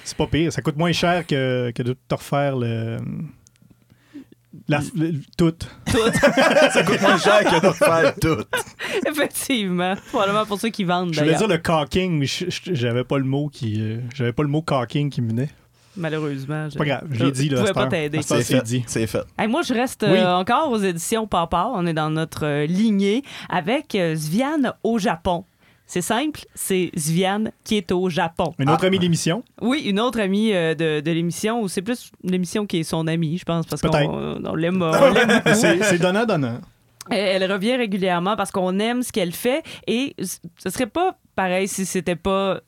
[0.05, 0.53] C'est pas pire.
[0.53, 2.97] Ça coûte moins cher que, que de te refaire le.
[4.69, 5.53] La, le- tout.
[6.71, 8.43] ça coûte moins cher que de faire tout.
[9.09, 9.95] Effectivement.
[10.09, 12.27] Probablement pour ceux qui vendent, Je voulais dire le caulking, mais
[12.71, 13.81] j'avais pas le mot qui.
[13.81, 15.49] euh, j'avais pas le mot caulking qui me venait.
[15.97, 16.67] Malheureusement.
[16.71, 17.57] C'est pas grave, je l'ai dit là.
[17.57, 18.21] Je pouvais pas t'aider.
[18.21, 18.61] C'est fait.
[18.63, 18.83] dit.
[18.87, 19.23] C'est fait.
[19.37, 20.17] Hey, moi, je reste Oui.
[20.17, 21.69] euh, encore aux éditions Papa.
[21.73, 25.45] On est dans notre euh, lignée avec euh, Sviane au Japon.
[25.85, 28.53] C'est simple, c'est Sviane qui est au Japon.
[28.57, 29.43] Une autre amie d'émission.
[29.61, 33.05] Oui, une autre amie euh, de, de l'émission, ou c'est plus l'émission qui est son
[33.05, 34.83] amie, je pense, parce qu'on l'aime.
[35.53, 36.59] C'est c'est donnant-donnant.
[37.09, 41.85] Elle, revient régulièrement parce qu'on aime ce qu'elle fait et ce serait pas pareil si
[41.85, 42.61] c'était pas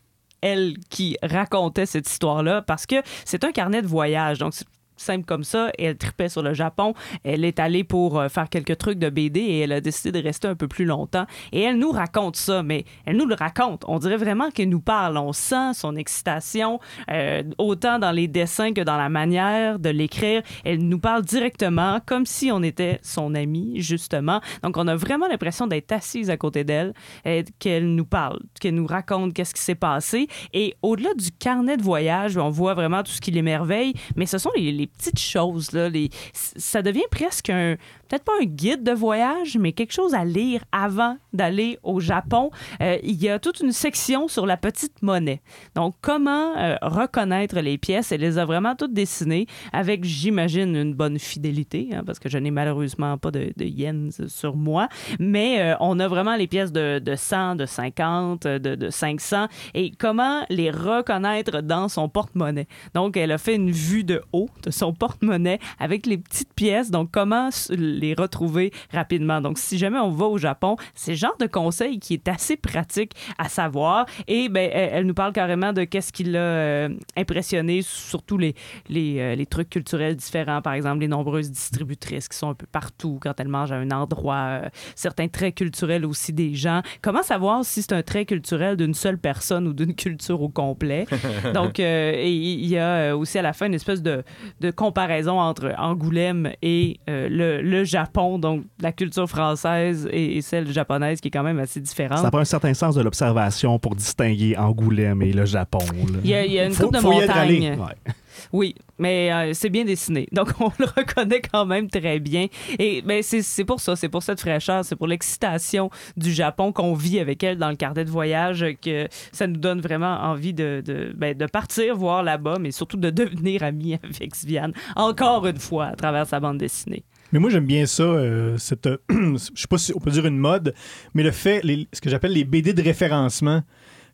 [0.46, 4.38] elle qui racontait cette histoire-là parce que c'est un carnet de voyage.
[4.38, 4.54] Donc,
[4.98, 5.72] simple comme ça.
[5.78, 6.94] Elle tripait sur le Japon.
[7.24, 10.24] Elle est allée pour euh, faire quelques trucs de BD et elle a décidé de
[10.24, 11.26] rester un peu plus longtemps.
[11.52, 13.84] Et elle nous raconte ça, mais elle nous le raconte.
[13.88, 15.18] On dirait vraiment qu'elle nous parle.
[15.18, 16.80] On sent son excitation,
[17.12, 20.42] euh, autant dans les dessins que dans la manière de l'écrire.
[20.64, 24.42] Elle nous parle directement, comme si on était son amie, justement.
[24.64, 26.94] Donc, on a vraiment l'impression d'être assise à côté d'elle,
[27.28, 30.28] euh, qu'elle nous parle, qu'elle nous raconte qu'est-ce qui s'est passé.
[30.54, 34.38] Et au-delà du carnet de voyage, on voit vraiment tout ce qui l'émerveille, mais ce
[34.38, 35.72] sont les petites choses.
[35.72, 37.76] Là, les, ça devient presque un,
[38.08, 42.50] peut-être pas un guide de voyage, mais quelque chose à lire avant d'aller au Japon.
[42.82, 45.42] Euh, il y a toute une section sur la petite monnaie.
[45.76, 48.12] Donc, comment euh, reconnaître les pièces?
[48.12, 52.38] Elle les a vraiment toutes dessinées avec, j'imagine, une bonne fidélité, hein, parce que je
[52.38, 54.88] n'ai malheureusement pas de, yens sur moi.
[55.20, 59.48] Mais euh, on a vraiment les pièces de, de 100, de 50, de, de 500
[59.74, 62.68] et comment les reconnaître dans son porte-monnaie?
[62.94, 66.92] Donc, elle a fait une vue de haut de son porte-monnaie avec les petites pièces.
[66.92, 67.50] Donc, comment
[67.96, 69.42] les retrouver rapidement.
[69.42, 72.58] Donc, si jamais on va au Japon, c'est le genre de conseil qui est assez
[72.58, 74.06] pratique à savoir.
[74.28, 78.56] Et ben, elle, nous parle carrément de qu'est-ce qui l'a euh, impressionné, surtout les,
[78.90, 80.62] les, euh, les trucs culturels différents.
[80.62, 83.92] Par exemple, les nombreuses distributrices qui sont un peu partout quand elles mangent à un
[83.92, 84.36] endroit.
[84.36, 86.82] euh, certains traits culturels aussi des gens.
[87.02, 91.06] Comment savoir si c'est un trait culturel d'une seule personne ou d'une culture au complet?
[91.54, 94.24] Donc, euh, et il y a aussi à la fin une espèce de,
[94.62, 100.72] de comparaison entre Angoulême et le, le Japon, donc la culture française et, et celle
[100.72, 102.20] japonaise qui est quand même assez différente.
[102.20, 105.80] Ça prend un certain sens de l'observation pour distinguer Angoulême et le Japon.
[106.12, 106.20] là.
[106.24, 107.06] Il y a, il y a une Faut- coupe de.
[107.06, 107.94] Ouais.
[108.52, 110.28] Oui, mais euh, c'est bien dessiné.
[110.32, 112.48] Donc, on le reconnaît quand même très bien.
[112.80, 116.72] Et ben, c'est c'est pour ça, c'est pour cette fraîcheur, c'est pour l'excitation du Japon
[116.72, 120.54] qu'on vit avec elle dans le carnet de voyage que ça nous donne vraiment envie
[120.54, 125.48] de, de, ben, de partir voir là-bas, mais surtout de devenir amis avec Sviane, encore
[125.48, 127.04] une fois, à travers sa bande dessinée.
[127.36, 130.26] Mais moi, j'aime bien ça, euh, cette, euh, je sais pas si on peut dire
[130.26, 130.74] une mode,
[131.14, 133.62] mais le fait, les- ce que j'appelle les BD de référencement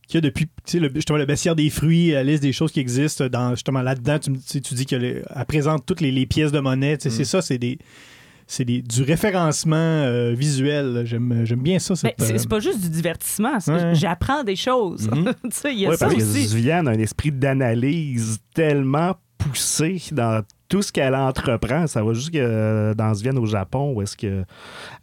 [0.08, 2.52] qu'il y a depuis, tu sais, le, justement, le baissière des fruits, la liste des
[2.52, 4.32] choses qui existent, dans, justement, là-dedans, tu,
[4.62, 7.60] tu dis qu'elle présente toutes les, les pièces de monnaie, tu sais, c'est ça, c'est
[7.60, 7.78] des...
[8.48, 11.04] C'est des- du référencement euh, visuel.
[11.06, 11.96] J'aime j'aime bien ça.
[11.96, 13.94] C'est euh, c'est pas juste du divertissement, Ouais.
[13.96, 15.10] j'apprends des choses.
[15.44, 16.48] Tu sais, il y a Ouais, ça parce que aussi.
[16.54, 21.86] Viviane a un esprit d'analyse tellement poussé dans tout ce qu'elle entreprend.
[21.86, 24.46] Ça va jusque euh, dans Vienne au Japon où est-ce que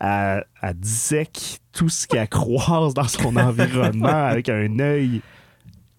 [0.01, 5.21] elle, elle dissèque tout ce qu'elle croise dans son environnement avec un œil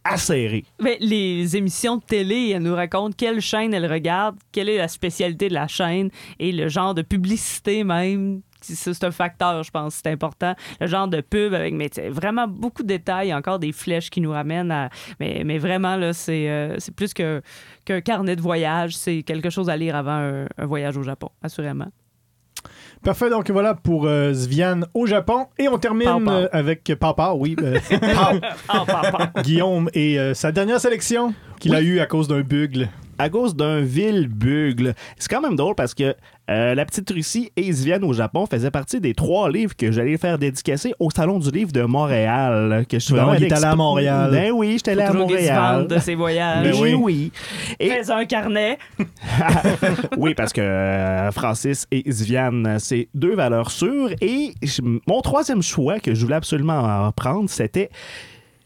[0.03, 0.65] acéré.
[0.79, 5.49] Les émissions de télé, elle nous raconte quelle chaîne elle regarde, quelle est la spécialité
[5.49, 10.09] de la chaîne et le genre de publicité même c'est un facteur, je pense, c'est
[10.11, 10.55] important.
[10.79, 14.31] Le genre de pub avec mais vraiment beaucoup de détails, encore des flèches qui nous
[14.31, 14.89] ramènent à.
[15.19, 17.41] Mais, mais vraiment, là, c'est euh, c'est plus que-
[17.85, 18.95] qu'un carnet de voyage.
[18.97, 21.87] C'est quelque chose à lire avant un, un voyage au Japon, assurément.
[23.03, 25.47] Parfait, donc voilà pour euh, Sviane au Japon.
[25.57, 27.55] Et on termine euh, avec Papa, oui.
[27.61, 27.79] euh,
[28.67, 29.31] papa.
[29.41, 32.89] Guillaume et euh, sa dernière sélection qu'il a eue à cause d'un bugle.
[33.19, 34.95] À cause d'un vil bugle.
[35.17, 36.15] C'est quand même drôle parce que
[36.49, 40.17] euh, La Petite Russie et Sviane au Japon faisaient partie des trois livres que j'allais
[40.17, 42.85] faire dédicacer au Salon du Livre de Montréal.
[42.89, 44.31] Que je suis vraiment il est allé à Montréal.
[44.31, 45.85] Ben oui, j'étais allé à Montréal.
[45.87, 46.63] de ses voyages.
[46.71, 46.93] Ben oui.
[46.95, 47.31] oui.
[47.79, 48.77] Et Fais un carnet.
[50.17, 54.11] oui, parce que euh, Francis et Sviane, c'est deux valeurs sûres.
[54.21, 57.89] Et je- mon troisième choix que je voulais absolument en prendre, c'était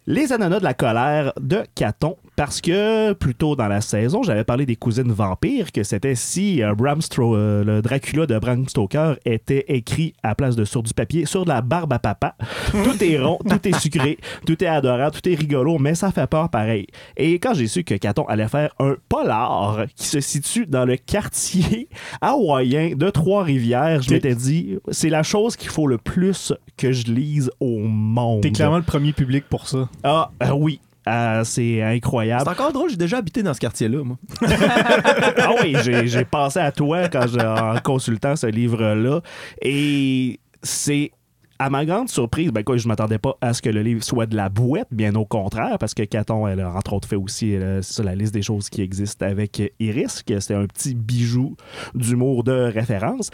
[0.05, 2.17] Les ananas de la colère de Caton.
[2.35, 6.63] Parce que plus tôt dans la saison, j'avais parlé des cousines vampires, que c'était si
[6.63, 10.81] euh, Bram Stro- euh, le Dracula de Bram Stoker était écrit à place de sur
[10.81, 12.35] du papier, sur de la barbe à papa.
[12.71, 14.17] Tout est rond, tout est sucré,
[14.47, 16.87] tout est adorable, tout est rigolo, mais ça fait peur pareil.
[17.17, 20.97] Et quand j'ai su que Caton allait faire un polar qui se situe dans le
[20.97, 21.87] quartier
[22.21, 27.05] hawaïen de Trois-Rivières, je m'étais dit, c'est la chose qu'il faut le plus que je
[27.11, 28.41] lise au monde.
[28.41, 29.87] T'es clairement le premier public pour ça.
[30.03, 30.79] Ah, euh, oui.
[31.07, 32.49] Euh, c'est C'est incroyable.
[32.49, 34.17] encore drôle, j'ai déjà habité dans ce quartier-là, moi.
[34.41, 39.21] ah oui, j'ai pensé à toi quand en consultant ce livre-là.
[39.61, 41.11] Et c'est.
[41.59, 44.25] À ma grande surprise, ben quoi, je m'attendais pas à ce que le livre soit
[44.25, 47.55] de la bouette, bien au contraire, parce que Caton, elle a entre autres fait aussi
[47.57, 51.55] c'est ça, la liste des choses qui existent avec Iris, que c'est un petit bijou
[51.93, 53.29] d'humour de référence.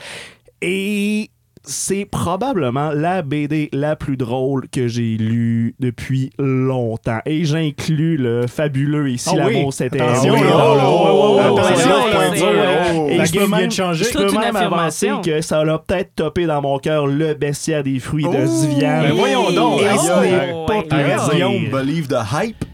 [0.62, 1.32] Et
[1.64, 7.20] c'est probablement la BD la plus drôle que j'ai lue depuis longtemps.
[7.26, 9.54] Et j'inclus le fabuleux Ici Ah oui.
[9.56, 11.40] l'amour Attention, Oh.
[11.52, 13.08] Oh.
[13.10, 14.06] Et La je peux même- de changer.
[14.06, 18.00] Je peux même avancer que ça l'a peut-être topé dans mon cœur le bestiaire des
[18.00, 18.46] fruits de Oh.
[18.46, 19.08] Zviane.
[19.08, 19.82] Ben voyons donc.
[19.82, 21.32] Et ce n'est pas.
[21.32, 22.66] Guillaume believe the hype.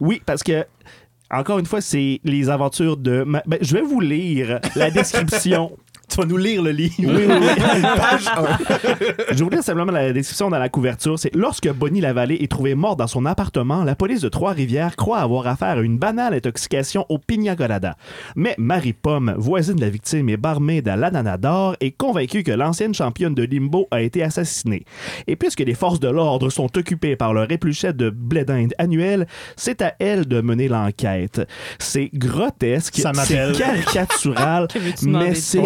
[0.00, 0.64] Oui, parce que
[1.32, 3.22] encore une fois, c'est les aventures de.
[3.24, 5.72] ma- ben, je vais vous lire la description.
[6.10, 6.94] Tu vas nous lire le livre.
[6.98, 7.82] Oui, oui, oui.
[7.82, 8.58] Page un.
[9.32, 11.18] Je vous lis simplement la description dans la couverture.
[11.18, 15.18] C'est lorsque Bonnie Lavallée est trouvée morte dans son appartement, la police de Trois-Rivières croit
[15.18, 17.96] avoir affaire à une banale intoxication au pina colada.
[18.34, 22.50] Mais Marie Pomme, voisine de la victime et barmaid à l'ananas d'or, est convaincue que
[22.50, 24.84] l'ancienne championne de limbo a été assassinée.
[25.28, 29.28] Et puisque les forces de l'ordre sont occupées par leur épluchette de blé d'Inde annuel,
[29.56, 31.40] c'est à elle de mener l'enquête.
[31.78, 34.66] C'est grotesque, c'est caricatural,
[35.02, 35.60] mais c'est.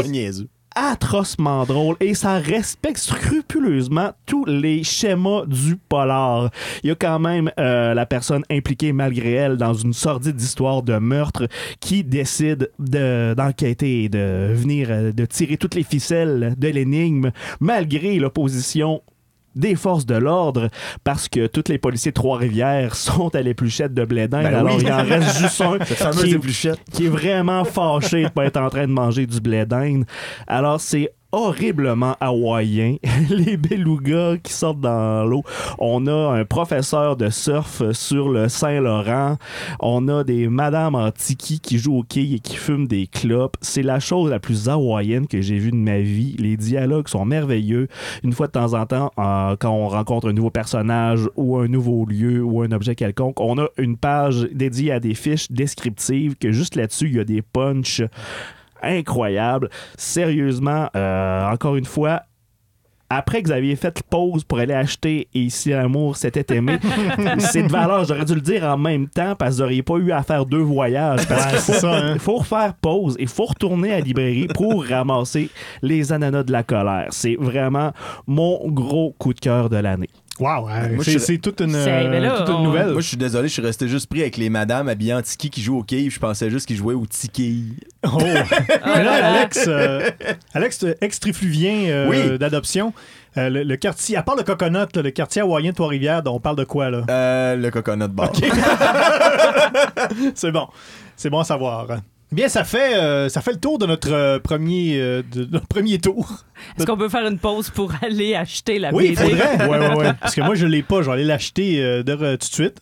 [0.75, 6.51] Atrocement drôle et ça respecte scrupuleusement tous les schémas du polar.
[6.83, 10.83] Il y a quand même euh, la personne impliquée malgré elle dans une sordide histoire
[10.83, 11.47] de meurtre
[11.81, 17.31] qui décide de- d'enquêter et de venir euh, de tirer toutes les ficelles de l'énigme
[17.61, 19.03] malgré l'opposition
[19.55, 20.69] des forces de l'ordre
[21.05, 24.77] parce que tous les policiers de Trois-Rivières sont à l'épluchette de blé d'Inde, Ben alors
[24.77, 24.83] oui.
[24.85, 25.79] il en reste juste un
[26.13, 29.65] qui est- qui est vraiment fâché de pas être en train de manger du blé
[29.67, 30.05] d'Inde.
[30.47, 32.97] Alors, c'est horriblement hawaïen.
[33.29, 35.43] Les belugas qui sortent dans l'eau.
[35.79, 39.37] On a un professeur de surf sur le Saint-Laurent.
[39.81, 43.57] On a des madames en tiki qui jouent au quai et qui fument des clopes.
[43.61, 46.37] C'est la chose la plus hawaïenne que j'ai vue de ma vie.
[46.39, 47.89] Les dialogues sont merveilleux.
[48.23, 52.07] Une fois de temps en temps, quand on rencontre un nouveau personnage ou un nouveau
[52.07, 56.53] lieu ou un objet quelconque, on a une page dédiée à des fiches descriptives que
[56.53, 58.03] juste là-dessus, il y a des punchs
[58.83, 59.71] incroyables.
[59.97, 62.23] Sérieusement, euh, encore une fois,
[63.11, 66.79] après que vous aviez fait pause pour aller acheter Et ici l'amour s'était aimé,
[67.39, 68.05] c'est de valeur.
[68.05, 70.47] J'aurais dû le dire en même temps parce que vous n'auriez pas eu à faire
[70.47, 71.27] deux voyages.
[71.29, 72.13] Parce Ouais, qu'il faut, ça, hein.
[72.15, 73.17] il faut refaire pause.
[73.21, 75.51] Il faut retourner à la librairie pour ramasser
[75.83, 77.09] les ananas de la colère.
[77.11, 77.93] C'est vraiment
[78.27, 80.09] mon gros coup de cœur de l'année.
[80.41, 82.91] Wow, hein, Moi, c'est toute une, C'est- mais là, toute une on- nouvelle.
[82.91, 85.49] Moi, je suis désolé, je suis resté juste pris avec les madames habillées en tiki
[85.49, 86.11] qui jouent au quai.
[86.11, 87.67] Je pensais juste qu'ils jouaient au tiki.
[88.05, 88.19] Oh.
[88.21, 90.11] Mais là, Alex, euh,
[90.53, 92.37] Alex, euh, ex-trifluvien euh, Oui.
[92.39, 92.93] d'adoption,
[93.37, 96.41] euh, le, le quartier, à part le coconut, là, le quartier hawaïen de Trois-Rivières, on
[96.41, 97.03] parle de quoi, là?
[97.09, 98.33] Euh, le coconut bar.
[100.35, 100.67] C'est bon.
[101.17, 101.87] C'est bon à savoir.
[102.35, 105.53] Bien, ça fait, euh, ça fait le tour de notre euh, premier, euh, de, de
[105.53, 106.45] notre premier tour.
[106.77, 109.37] Est-ce qu'on peut faire une pause pour aller acheter la Oui, il BD?
[109.37, 109.69] faudrait.
[109.69, 110.13] Ouais, ouais, ouais.
[110.21, 111.01] Parce que moi, je l'ai pas.
[111.03, 112.79] Je vais aller l'acheter euh, de- tout de suite.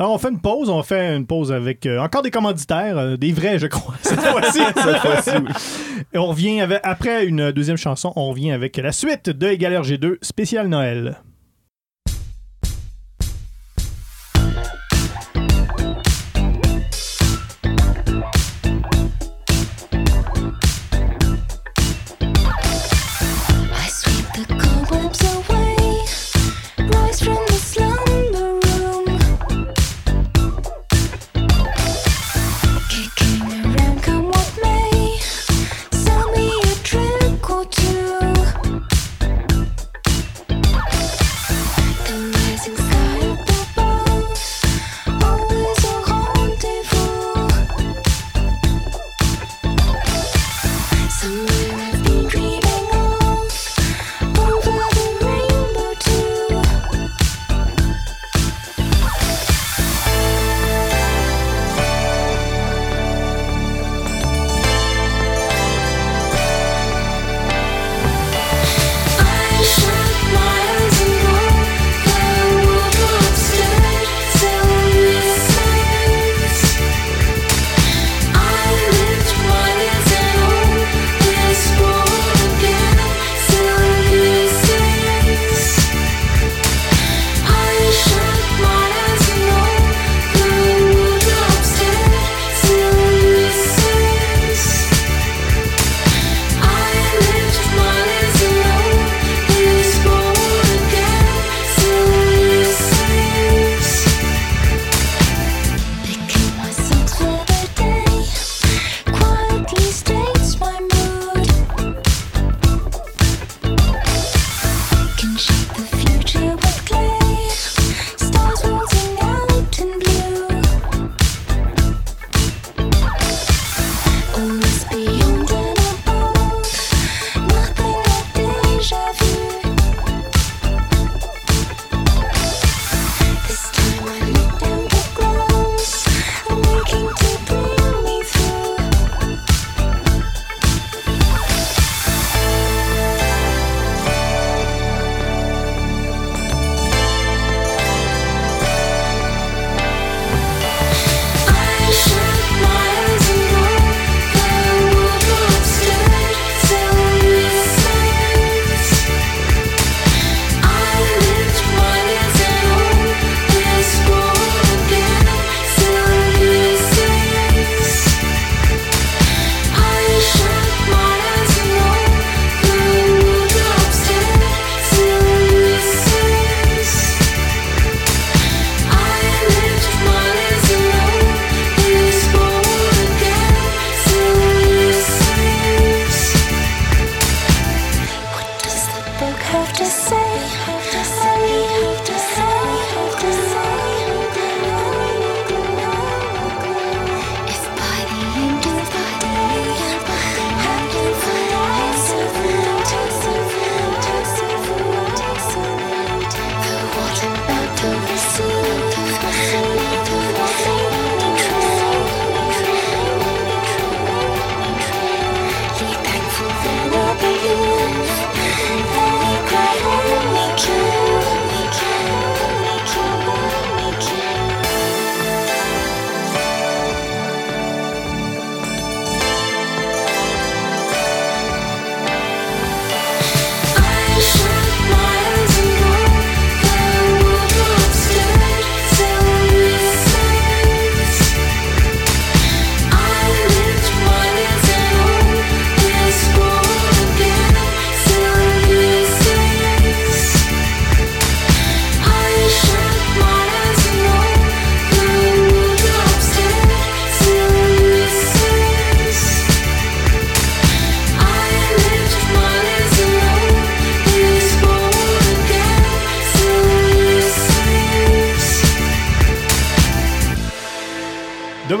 [0.00, 0.68] Alors, on fait une pause.
[0.68, 4.20] On fait une pause avec euh, encore des commanditaires, euh, des vrais, je crois, cette
[4.20, 4.58] fois-ci.
[4.76, 5.52] cette fois-ci, oui.
[6.12, 9.74] Et on revient avec, après une deuxième chanson, on revient avec la suite de Égal
[9.74, 11.18] RG2 spécial Noël.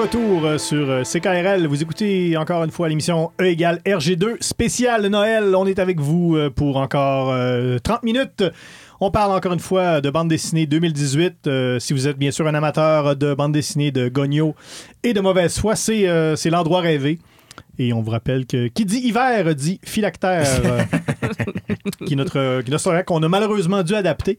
[0.02, 5.06] Retour euh, sur euh, CKRL, vous écoutez encore une fois l'émission E égale RG2 spécial
[5.06, 5.54] Noël.
[5.54, 8.42] On est avec vous euh, pour encore euh, 30 minutes.
[9.00, 11.46] On parle encore une fois de bande dessinée 2018.
[11.46, 14.56] Euh, si vous êtes bien sûr un amateur de bande dessinée de Gogno
[15.04, 17.20] et de mauvaise foi, c'est euh, l'endroit rêvé.
[17.78, 20.48] Et on vous rappelle que qui dit hiver dit phylactère,
[22.06, 24.38] qui est notre, qui est notre horaire qu'on a malheureusement dû adapter.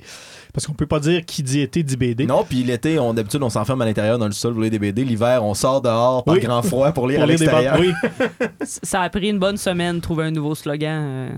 [0.53, 2.25] Parce qu'on peut pas dire qui dit été dit BD.
[2.25, 4.79] Non, puis l'été, on d'habitude, on s'enferme à l'intérieur dans le sol pour lire des
[4.79, 5.03] BD.
[5.03, 6.41] L'hiver, on sort dehors par Oui.
[6.41, 7.77] grand froid pour lire Pour à l'extérieur.
[7.79, 7.91] oui,
[8.63, 11.29] Ça a pris une bonne semaine de trouver un nouveau slogan euh,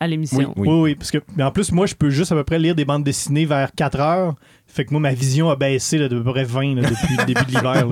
[0.00, 0.52] à l'émission.
[0.56, 0.68] Oui.
[0.68, 2.74] Oui, oui, parce que mais en plus, moi, je peux juste à peu près lire
[2.74, 4.34] des bandes dessinées vers 4 heures.
[4.66, 7.24] Fait que moi, ma vision a baissé là, de peu près 20 là, depuis le
[7.24, 7.86] début de l'hiver.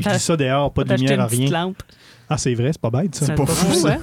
[0.00, 1.50] je lis ça dehors, pas de lumière, une rien.
[1.50, 1.82] lampe.
[2.28, 3.26] Ah, c'est vrai, c'est pas bête, ça.
[3.26, 3.98] C'est pas fou, ça.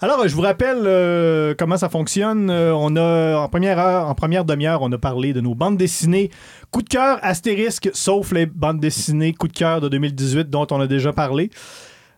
[0.00, 2.50] Alors, je vous rappelle euh, comment ça fonctionne.
[2.50, 5.76] Euh, on a, en première heure, en première demi-heure, on a parlé de nos bandes
[5.76, 6.30] dessinées
[6.70, 10.80] coup de cœur, astérisque, sauf les bandes dessinées coup de cœur de 2018 dont on
[10.80, 11.50] a déjà parlé.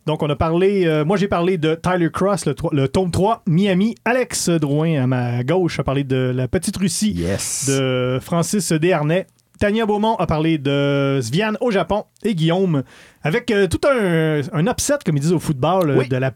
[0.05, 3.95] Donc, on a parlé, euh, moi j'ai parlé de Tyler Cross, le, tome 3, Miami.
[4.05, 7.67] Alex Drouin, à ma gauche, a parlé de La Petite Russie Yes.
[7.69, 9.27] de Francis Desharnais.
[9.59, 12.83] Tania Beaumont a parlé de Sviane au Japon et Guillaume
[13.23, 16.09] avec euh, tout un, un upset, comme ils disent au football, Oui.
[16.09, 16.33] de la,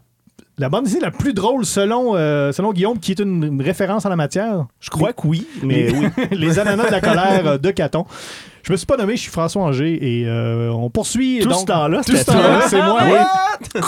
[0.59, 4.07] la bande dessinée la plus drôle selon, euh, selon Guillaume, qui est une, une référence
[4.07, 4.67] en la matière?
[4.81, 6.07] Je crois que oui, mais les, oui.
[6.31, 8.07] les ananas de la colère euh, de Caton.
[8.63, 11.41] Je me suis pas nommé, je suis François Anger et euh, on poursuit.
[11.43, 12.99] Tout donc, ce temps-là, tout ce temps-là, c'est moi.
[13.01, 13.81] Ah, oui.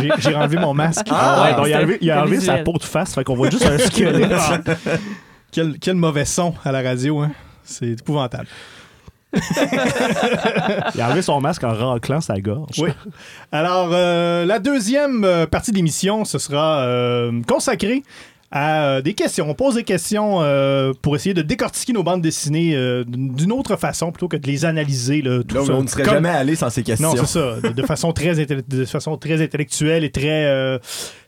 [0.00, 1.06] J'ai- J'ai enlevé mon masque.
[1.10, 2.64] Ah, Ouais, donc il a enlevé, il a enlevé sa visuel.
[2.64, 4.30] peau de face, fait qu'on voit juste un squelette.
[5.50, 7.30] Quel, quel mauvais son à la radio, hein?
[7.64, 8.46] C'est épouvantable.
[10.94, 12.78] il a enlevé son masque en raclant sa gorge.
[12.78, 12.90] Oui.
[13.50, 18.02] Alors, euh, la deuxième euh, partie de l'émission, ce sera euh, consacrée
[18.54, 19.48] à euh, des questions.
[19.48, 23.76] On pose des questions euh, pour essayer de décortiquer nos bandes dessinées euh, d'une autre
[23.76, 25.22] façon plutôt que de les analyser.
[25.22, 25.72] Là, tout Là, ça.
[25.72, 27.08] on ne serait Comme- jamais allé sans ces questions.
[27.14, 27.60] Non, c'est ça.
[27.62, 30.78] De, de façon très de façon très intellectuelle et très euh,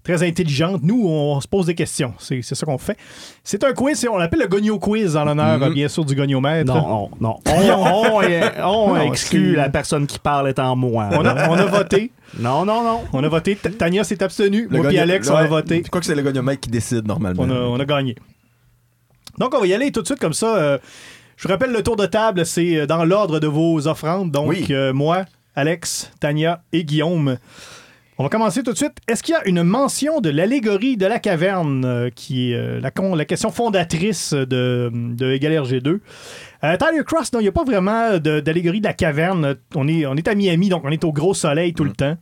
[0.05, 0.81] très intelligente.
[0.85, 2.15] Nous, on se pose des questions.
[2.21, 2.97] C'est c'est ça qu'on fait.
[3.43, 4.07] C'est un quiz.
[4.09, 5.63] On l'appelle le Gogno Quiz en l'honneur, Mhm.
[5.65, 6.73] euh, bien sûr, du Gognomètre.
[6.73, 7.37] Non, non, non.
[7.47, 8.21] On, on-
[8.63, 11.09] on Non, exclut c'est- la personne qui parle étant moi.
[11.13, 12.13] On a, on a voté.
[12.39, 13.01] Non, non, non.
[13.13, 13.57] On a voté.
[13.57, 14.69] Tania s'est abstenue.
[14.71, 15.83] Le Moi et Alex, on a voté.
[15.85, 17.43] Je crois que c'est le goniomètre qui décide normalement.
[17.43, 18.15] On a, on a gagné.
[19.39, 20.57] Donc, on va y aller tout de suite comme ça.
[20.57, 20.79] Euh,
[21.37, 24.31] je vous rappelle le tour de table, c'est euh, dans l'ordre de vos offrandes.
[24.31, 24.67] Donc, Oui.
[24.71, 25.25] euh, moi,
[25.57, 27.39] Alex, Tania et Guillaume.
[28.17, 28.93] On va commencer tout de suite.
[29.09, 32.79] Est-ce qu'il y a une mention de l'allégorie de la caverne, euh, qui est euh,
[32.81, 35.99] la, con- la question fondatrice de, de Égal RG2?
[36.62, 39.57] Euh, Tyler Cross, non, il n'y a pas vraiment d'allégorie de la caverne.
[39.75, 42.17] On est, on est à Miami, donc on est au gros soleil tout le temps.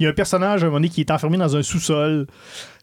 [0.00, 2.26] Il y a un personnage à un moment donné qui est enfermé dans un sous-sol.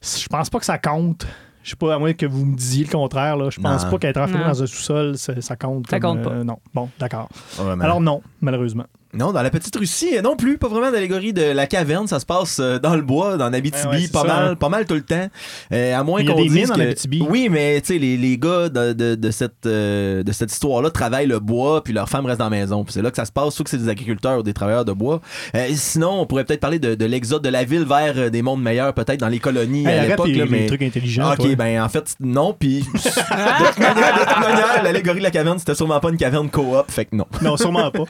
[0.02, 1.28] Je pense pas que ça compte.
[1.64, 3.36] Je sais pas, à moins que vous me disiez le contraire.
[3.36, 3.50] Là.
[3.50, 3.92] Je pense Non.
[3.92, 4.52] pas qu'être enfermé Non.
[4.52, 5.90] dans un sous-sol, ça, ça compte.
[5.90, 6.60] Ça comme, compte euh, non.
[6.74, 7.28] Bon, d'accord.
[7.58, 7.74] Pas.
[7.82, 8.86] Alors non, malheureusement.
[9.18, 12.20] Non, dans la petite Russie, euh, non plus, pas vraiment d'allégorie de la caverne, ça
[12.20, 14.56] se passe euh, dans le bois, dans Abitibi, Ouais, ouais, c'est pas ça, mal, hein.
[14.56, 15.28] pas mal tout le temps.
[15.74, 17.28] Euh, à moins qu'on dise que...
[17.30, 20.90] Oui, mais tu sais les, les gars de, de, de cette euh, de cette histoire-là
[20.92, 22.84] travaillent le bois, puis leurs femmes restent dans la maison.
[22.84, 24.86] Puis c'est là que ça se passe, soit que c'est des agriculteurs ou des travailleurs
[24.86, 25.20] de bois.
[25.56, 28.62] Euh, sinon, on pourrait peut-être parler de, de l'exode de la ville vers des mondes
[28.62, 30.28] meilleurs, peut-être dans les colonies Hey, à arrête l'époque.
[30.30, 30.66] là, mais...
[30.68, 31.24] trucs intelligents.
[31.30, 31.56] Ah, ok, toi.
[31.56, 35.58] ben en fait, non, puis de toute manière, de toute manière, l'allégorie de la caverne,
[35.60, 37.26] c'était sûrement pas une caverne coop, fait que non.
[37.42, 38.04] Non, sûrement pas.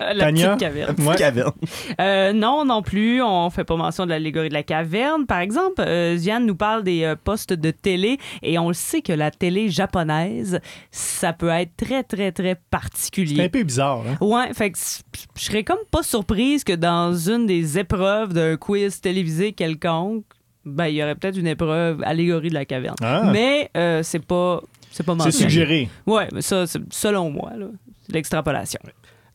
[0.14, 0.56] La Tania?
[0.56, 0.94] petite caverne.
[0.94, 1.16] Petite Ouais.
[1.16, 1.52] caverne.
[2.00, 3.22] Euh, non, non plus.
[3.22, 5.26] On fait pas mention de l'allégorie de la caverne.
[5.26, 9.02] Par exemple, euh, Ziane nous parle des euh, postes de télé et on le sait
[9.02, 13.48] que la télé japonaise, ça peut être très, très, très C'est un particulier.
[13.48, 14.02] peu bizarre.
[14.08, 14.16] Hein?
[14.24, 14.78] Ouais, fait que
[15.36, 20.24] je serais comme pas surprise que dans une des épreuves d'un quiz télévisé quelconque,
[20.64, 22.96] ben il y aurait peut-être une épreuve allégorie de la caverne.
[23.02, 23.30] Ah.
[23.32, 25.50] Mais euh, c'est pas c'est pas C'est mentionné.
[25.50, 25.88] suggéré.
[26.06, 27.66] Ouais, mais ça c'est selon moi là,
[28.06, 28.80] c'est l'extrapolation.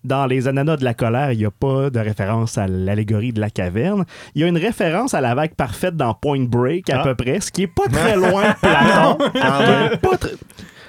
[0.03, 3.39] Dans les ananas de la colère, il n'y a pas de référence à l'allégorie de
[3.39, 4.03] la caverne.
[4.35, 7.03] Il y a une référence à la vague parfaite dans Point Break, à Ah.
[7.03, 9.97] peu près, ce qui est pas très loin de Platon.
[10.01, 10.31] Pas très-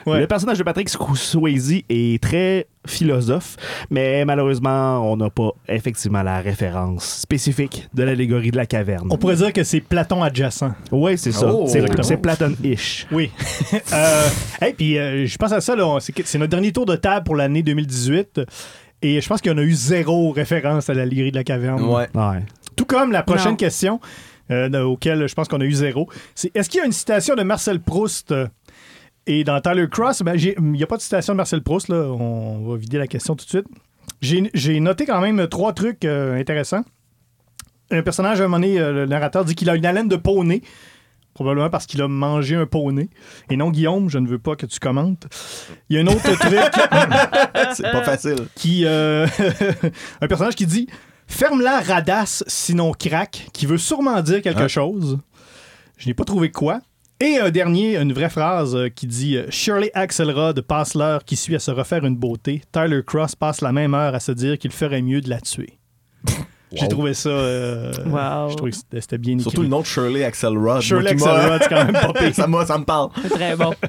[0.06, 0.20] Ouais.
[0.20, 3.56] Le personnage de Patrick Swayze est très philosophe,
[3.88, 9.08] mais malheureusement, on n'a pas effectivement la référence spécifique de l'allégorie de la caverne.
[9.10, 10.72] On pourrait dire que c'est Platon adjacent.
[10.92, 11.46] Oui, c'est ça.
[11.50, 11.64] Oh.
[11.66, 13.06] c'est, c'est Platon-ish.
[13.12, 13.30] Oui.
[13.94, 14.28] euh,
[14.60, 17.62] hey, puis euh, je pense à ça, c'est notre dernier tour de table pour l'année
[17.62, 18.42] 2018.
[19.04, 21.44] Et je pense qu'il y en a eu zéro référence à la ligue de la
[21.44, 21.82] caverne.
[21.82, 22.08] Ouais.
[22.14, 22.42] Ouais.
[22.74, 23.56] Tout comme la prochaine Non.
[23.56, 24.00] question,
[24.50, 27.34] euh, auquel je pense qu'on a eu zéro, c'est est-ce qu'il y a une citation
[27.34, 28.48] de Marcel Proust euh,
[29.26, 31.96] Et dans Tyler Cross, ben, il n'y a pas de citation de Marcel Proust, là.
[31.96, 33.66] On va vider la question tout de suite.
[34.22, 36.82] J'ai j'ai noté quand même trois trucs euh, intéressants.
[37.90, 40.16] Un personnage, à un moment donné, euh, le narrateur dit qu'il a une haleine de
[40.16, 40.62] poney.
[41.34, 43.08] Probablement parce qu'il a mangé un poney.
[43.50, 45.26] Et non, Guillaume, je ne veux pas que tu commentes.
[45.90, 46.38] Il y a un autre truc
[47.74, 48.46] C'est pas facile.
[48.54, 48.84] qui.
[48.86, 49.26] euh,
[50.20, 50.86] un personnage qui dit
[51.26, 54.68] Ferme-la, radasse, sinon craque, qui veut sûrement dire quelque Ah.
[54.68, 55.18] chose.
[55.96, 56.80] Je n'ai pas trouvé quoi.
[57.20, 61.36] Et un dernier, une vraie phrase euh, qui dit euh, Shirley Axelrod passe l'heure qui
[61.36, 62.62] suit à se refaire une beauté.
[62.72, 65.78] Tyler Cross passe la même heure à se dire qu'il ferait mieux de la tuer.
[66.76, 67.28] J'ai trouvé ça.
[67.28, 68.50] euh, Wow.
[68.50, 69.42] Je trouvais que c'était bien écrit.
[69.42, 70.80] Surtout le nom de Shirley Axelrod.
[70.80, 72.34] Shirley Axelrod, c'est quand même pas pire.
[72.34, 73.08] ça, ça me parle.
[73.22, 73.72] C'est très bon.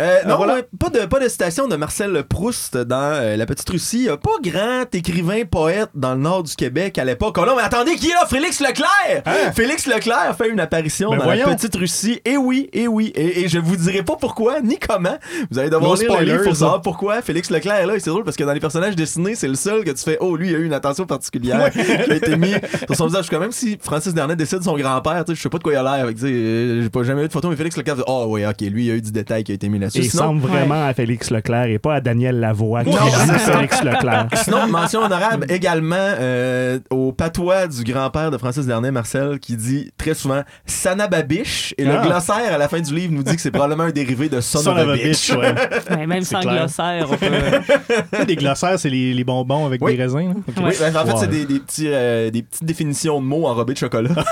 [0.00, 0.54] Euh, non, voilà.
[0.54, 4.08] ouais, pas, de, pas de citation de Marcel Proust dans euh, La Petite Russie.
[4.08, 7.36] A pas grand écrivain poète dans le nord du Québec à l'époque.
[7.38, 8.26] Oh non, mais attendez, qui est là?
[8.26, 9.22] Félix Leclerc!
[9.54, 11.46] Félix Leclerc fait une apparition Ben dans voyons.
[11.48, 12.20] La Petite Russie.
[12.24, 13.12] Et oui, et oui.
[13.14, 15.16] Et, et je vous dirai pas pourquoi ni comment.
[15.50, 16.80] Vous allez devoir lire le livre pour savoir hein.
[16.82, 17.94] pourquoi Félix Leclerc est là.
[17.96, 20.18] Et c'est drôle parce que dans les personnages dessinés, c'est le seul que tu fais
[20.20, 23.28] Oh, lui, il a eu une attention particulière qui a été mise sur son visage.
[23.30, 25.82] Quand même, si Francis Dernet décide son grand-père, je sais pas de quoi il a
[25.82, 26.06] l'air.
[26.06, 28.90] Euh, J'ai pas jamais eu de photo, mais Félix Leclerc, oh, ouais, ok, lui, il
[28.90, 29.98] a eu du détail qui a été mis là-dessus.
[30.00, 32.96] Il Sinon- semble vraiment à Félix Leclerc et pas à Daniel Lavoie qui dit
[33.38, 34.26] Félix Leclerc.
[34.34, 39.90] Sinon, mention honorable également euh, au patois du grand-père de Francis Dernet, Marcel, qui dit
[39.96, 41.74] très souvent Sanababiche.
[41.78, 42.00] Et Ah.
[42.02, 44.40] le glossaire à la fin du livre nous dit que c'est probablement un dérivé de
[44.40, 45.04] Son, Son of a of a bitch.
[45.30, 45.54] bitch, ouais.
[45.96, 46.54] Ouais, même sans clair.
[46.60, 49.96] glossaire, on peut- des glossaires, c'est les, les bonbons avec Oui.
[49.96, 50.28] des raisins.
[50.28, 50.34] là.
[50.48, 50.56] Ok.
[50.58, 50.64] Ouais.
[50.70, 51.18] Oui, ben, en fait, Ouais.
[51.20, 54.10] c'est des, des, petits, euh, des petites définitions de mots enrobés de chocolat.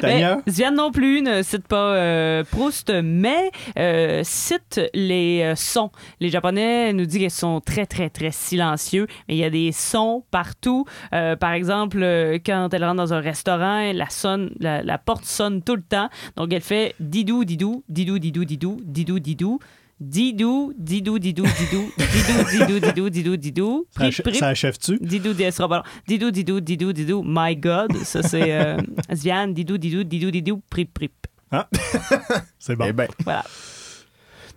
[0.00, 0.38] Tania?
[0.46, 3.37] Mais Sviane non plus ne cite pas euh, Proust, mais
[3.78, 5.90] euh, cite les euh, sons.
[6.20, 9.72] Les Japonais nous disent qu'ils sont très, très, très silencieux, mais il y a des
[9.72, 10.84] sons partout.
[11.12, 15.24] Euh, par exemple, euh, quand elle rentre dans un restaurant, la, sonne, la, la porte
[15.24, 16.08] sonne tout le temps.
[16.36, 19.58] Donc, elle fait didou, didou, didou, didou, didou, didou, didou.
[20.00, 23.86] Didou, didou, didou, didou, didou, didou, didou, didou, didou,
[24.38, 24.96] Ça, achève-tu?
[25.00, 25.34] Didou.
[25.34, 27.96] Didou, didou, didou, didou, my God.
[28.04, 28.76] Ça, c'est euh,
[29.12, 29.52] Sviane.
[29.54, 31.12] Didou, didou, didou, didou, prip, prip.
[32.58, 32.86] C'est bon.
[32.88, 33.44] Eh ben, Voilà.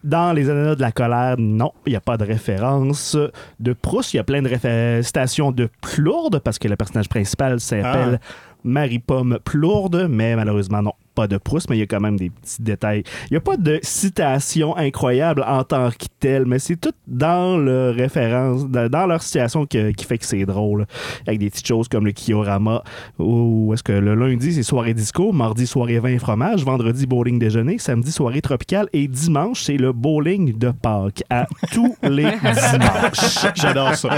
[0.03, 3.15] Dans les années de la colère, non, il n'y a pas de référence.
[3.59, 7.59] De Proust, il y a plein de citations de Plourde, parce que le personnage principal
[7.59, 8.19] s'appelle
[8.63, 12.29] Marie-Pomme Plourde, mais malheureusement, non, pas de Proust, mais il y a quand même des
[12.29, 13.03] petits détails.
[13.29, 17.57] Il n'y a pas de citation incroyable en tant que telle, mais c'est tout dans
[17.57, 20.85] le référence, dans leur situation que- qui fait que c'est drôle.
[21.27, 22.83] Avec des petites choses comme le Kiorama,
[23.19, 27.39] où est-ce que le lundi, c'est soirée disco, mardi, soirée vin et fromage, vendredi, bowling
[27.39, 32.23] déjeuner, samedi, soirée tropicale, et dimanche, c'est le bowling de Pâques à tous les
[32.71, 33.51] dimanches.
[33.55, 34.17] J'adore ça.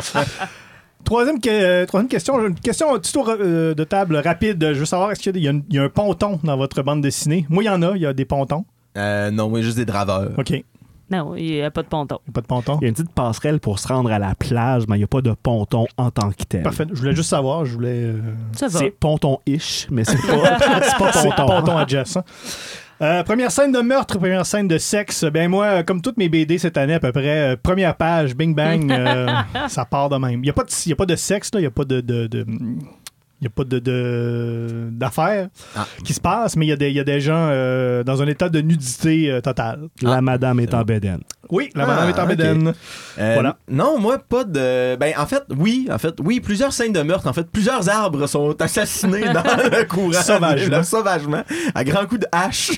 [1.06, 4.74] Troisième, que- euh, troisième question, une question un petit tour euh, de table rapide.
[4.74, 6.58] Je veux savoir, est-ce qu'il y a, des- il y a un- il ponton dans
[6.58, 7.46] votre bande dessinée?
[7.50, 8.66] Moi, il y en a, il y a des pontons.
[8.98, 10.32] euh, non, oui, juste des draveurs.
[10.38, 10.66] OK, il n'y
[11.12, 12.16] Non, il n'y a pas de ponton.
[12.28, 12.78] a pas de ponton?
[12.82, 15.04] Il y a une petite passerelle pour se rendre à la plage, mais il n'y
[15.04, 16.64] a pas de ponton en tant que tel.
[16.64, 16.86] Parfait.
[16.92, 18.04] Je voulais juste savoir, je voulais...
[18.06, 18.22] euh,
[18.56, 18.80] Ça va.
[18.80, 21.46] C'est ponton-ish, mais c'est pas, c'est pas c'est ponton.
[21.48, 22.20] ponton adjacent.
[23.02, 25.26] Euh, première scène de meurtre, première scène de sexe.
[25.26, 28.56] Ben moi, comme toutes mes BD cette année à peu près, euh, première page, bing
[28.56, 29.28] bang, euh,
[29.68, 30.36] ça part de même.
[30.36, 31.72] Il n'y a, pas de- il y a pas de sexe, là, il n'y a
[31.72, 32.02] pas de...
[32.02, 32.46] de- de-
[33.42, 35.86] il n'y a pas de, de- d'affaires Ah.
[36.06, 38.22] qui se passent, mais il y, a des- il y a des gens euh, dans
[38.22, 39.90] un état de nudité euh, totale.
[40.02, 41.20] La madame est en bédaine.
[41.50, 42.30] Oui, la Ah, madame est en ok.
[42.30, 42.74] bédaine.
[43.20, 43.58] Euh, Voilà.
[43.70, 44.96] Non, moi, pas de.
[44.96, 47.28] Ben, en fait, oui, en fait, oui, plusieurs scènes de meurtre.
[47.28, 50.14] En fait, plusieurs arbres sont assassinés dans le courant.
[50.14, 50.84] Sauvagement.
[50.84, 51.44] Sauvagement.
[51.76, 52.72] À grands coups de hache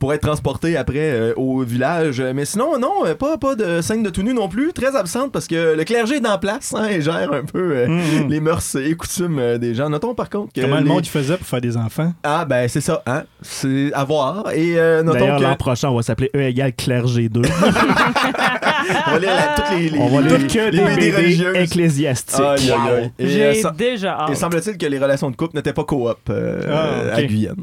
[0.00, 2.20] pour être transportés après euh, au village.
[2.20, 4.72] Mais sinon, non, euh, pas, pas de scène de tout nu non plus.
[4.72, 7.86] Très absente parce que le clergé est en place hein, et gère un peu euh,
[7.88, 8.28] Mhm.
[8.28, 9.88] les mœurs et coutumes euh, des gens.
[9.88, 10.60] Notons par contre que.
[10.60, 12.12] Comment le monde il faisait pour faire des enfants?
[12.24, 13.22] Ah, ben, c'est ça, hein.
[13.42, 14.50] C'est à voir.
[14.52, 15.42] Et euh, notons D'ailleurs, que.
[15.44, 17.42] l'an prochain, on va s'appeler E égale clergé 2.
[18.08, 21.16] On va lire la- toutes les, les, on va les- lire que les BD BD
[21.16, 21.56] religieuses.
[21.56, 22.40] ecclésiastiques.
[22.40, 23.10] Aïe, aïe, aïe.
[23.18, 24.36] Et, euh, J'ai ça- déjà Et hâte.
[24.36, 27.18] semble-t-il que les relations de couple n'étaient pas coop euh, Ah, ok.
[27.18, 27.56] à Guyane.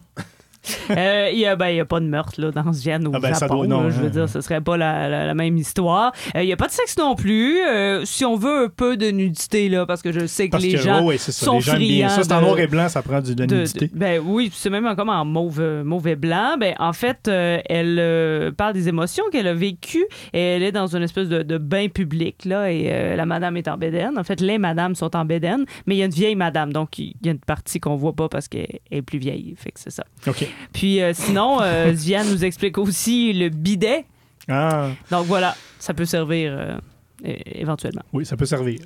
[0.91, 3.33] Euh, Il n'y a, ben, a pas de meurtre là, dans Vienne au Ah, ben,
[3.33, 3.55] Japon.
[3.57, 4.09] doit- non, là, je veux hein.
[4.09, 6.11] dire, ce serait pas la, la- la même histoire.
[6.35, 7.59] Euh, Il n'y a pas de sexe non plus.
[7.61, 10.63] Euh, si on veut un peu de nudité, là, parce que je sais que Parce
[10.63, 11.45] les que, gens c'est ça.
[11.45, 12.23] sont les gens friands ça.
[12.23, 13.87] C'est en noir et blanc, ça prend du, de nudité.
[13.87, 16.55] de- ben oui, c'est même comme en mauve, euh, mauve et blanc.
[16.59, 20.71] Ben, en fait, euh, elle euh, parle des émotions qu'elle a vécues et elle est
[20.71, 22.45] dans une espèce de, de bain public.
[22.45, 24.17] Là, et euh, la madame est en bédaine.
[24.17, 26.71] En fait, les madames sont en bédaine, mais il y a une vieille madame.
[26.73, 29.55] Donc, il y a une partie qu'on voit pas parce qu'elle est plus vieille.
[29.57, 30.03] Fait que c'est ça.
[30.27, 30.47] OK.
[30.73, 31.93] Puis euh, sinon, euh,
[32.31, 34.05] nous explique aussi le bidet.
[34.47, 36.77] Ah, Donc voilà, ça peut servir euh,
[37.23, 38.03] é- éventuellement.
[38.13, 38.79] oui, ça peut servir.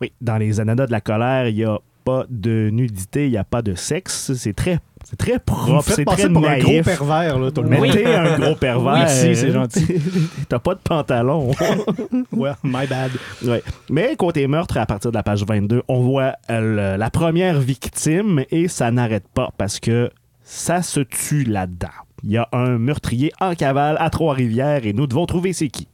[0.00, 3.36] Oui, dans les ananas de la colère, il n'y a pas de nudité, il n'y
[3.38, 4.32] a pas de sexe.
[4.34, 7.38] C'est très, c'est très Vous me propre, faites c'est passer très pour un gros pervers,
[7.38, 7.90] là, tout le Mais monde.
[7.90, 8.92] t'es un gros pervers.
[9.06, 9.86] Oui, si, c'est gentil.
[10.50, 11.50] T'as pas de pantalon.
[12.32, 13.10] Ouais, my bad.
[13.44, 13.62] Ouais.
[13.88, 17.58] Mais côté meurtre, à partir de la page 22, on voit euh, le- la première
[17.60, 20.10] victime et ça n'arrête pas parce que
[20.46, 21.88] ça se tue là-dedans.
[22.22, 25.88] Il y a un meurtrier en cavale à Trois-Rivières et nous devons trouver c'est qui.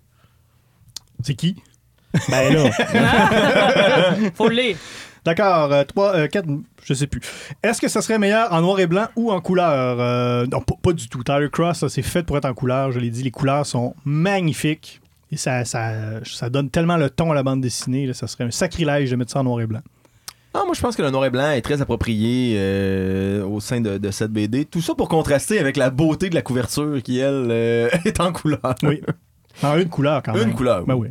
[1.23, 1.57] C'est qui?
[2.29, 2.71] Ben là,
[4.35, 4.77] Faut le lire.
[5.25, 6.47] D'accord, 3, 4,
[6.85, 7.23] je sais plus.
[7.63, 9.99] Est-ce que ça serait meilleur en noir et blanc ou en couleur?
[9.99, 11.23] Euh, non, pas, pas du tout.
[11.23, 12.93] Tyler Cross, ça, c'est fait pour être en couleur.
[12.93, 15.01] Je l'ai dit, les couleurs sont magnifiques.
[15.31, 18.07] Et ça, ça, ça donne tellement le ton à la bande dessinée.
[18.07, 19.81] là, ça serait un sacrilège de mettre ça en noir et blanc.
[20.55, 23.81] Ah, moi, je pense que le noir et blanc est très approprié euh, au sein
[23.81, 24.67] de, cette BD.
[24.67, 28.33] Tout ça pour contraster avec la beauté de la couverture qui, elle, euh, est en
[28.33, 28.75] couleur.
[29.63, 30.49] En une couleur, quand même.
[30.51, 30.85] Une couleur.
[30.87, 31.09] Ben oui.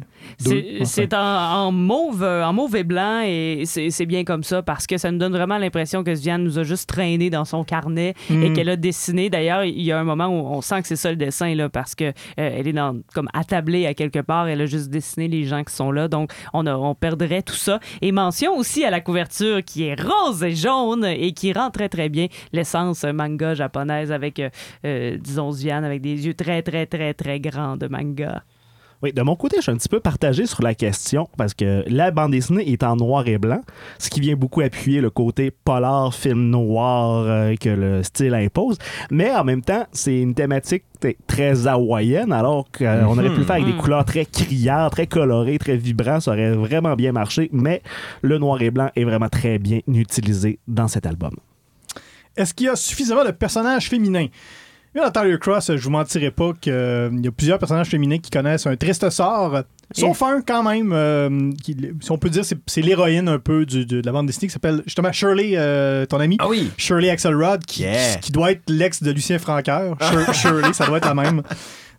[0.84, 4.86] C'est en, en mauve, euh, en mauve et blanc et c'est bien comme ça parce
[4.88, 8.14] que ça nous donne vraiment l'impression que Sviane nous a juste traîné dans son carnet
[8.30, 8.54] et Mm.
[8.54, 9.30] qu'elle a dessiné.
[9.30, 11.70] D'ailleurs, il y a un moment où on sent que c'est ça le dessin là
[11.70, 14.48] parce que euh, elle est dans, comme attablée à quelque part.
[14.48, 17.56] Elle a juste dessiné les gens qui sont là, donc on, a- on perdrait tout
[17.56, 17.80] ça.
[18.02, 21.90] Et mention aussi à la couverture qui est rose et jaune et qui rend très
[21.90, 24.50] très bien l'essence manga japonaise avec, euh,
[24.86, 28.41] euh, disons Sviane avec des yeux très très très très grands de manga.
[29.04, 31.84] Oui, de mon côté, je suis un petit peu partagé sur la question parce que
[31.88, 33.62] la bande dessinée est en noir et blanc,
[33.98, 38.78] ce qui vient beaucoup appuyer le côté polar, film noir euh, que le style impose.
[39.10, 40.84] Mais en même temps, c'est une thématique
[41.26, 43.80] très hawaïenne, alors qu'on aurait pu le faire avec des Mhm.
[43.80, 46.22] couleurs très criardes, très colorées, très vibrantes.
[46.22, 47.82] Ça aurait vraiment bien marché, mais
[48.22, 51.32] le noir et blanc est vraiment très bien utilisé dans cet album.
[52.38, 54.28] Est-ce qu'il y a suffisamment de personnages féminins?
[54.94, 56.74] Là, dans Tyler Cross, je vous mentirai pas qu'il
[57.24, 59.62] y a plusieurs personnages féminins qui connaissent un triste sort.
[59.94, 63.86] Sauf un, quand même, euh, qui, si on peut dire, c'est, l'héroïne un peu du-
[63.86, 66.38] de, la bande dessinée qui s'appelle justement Shirley, euh, ton ami.
[66.40, 66.72] Ah oui.
[66.78, 68.16] Shirley Axelrod, qui, Yeah.
[68.16, 69.38] qui, qui doit être l'ex de Lucien.
[69.38, 71.42] Shir- Shirley, ça doit être la même.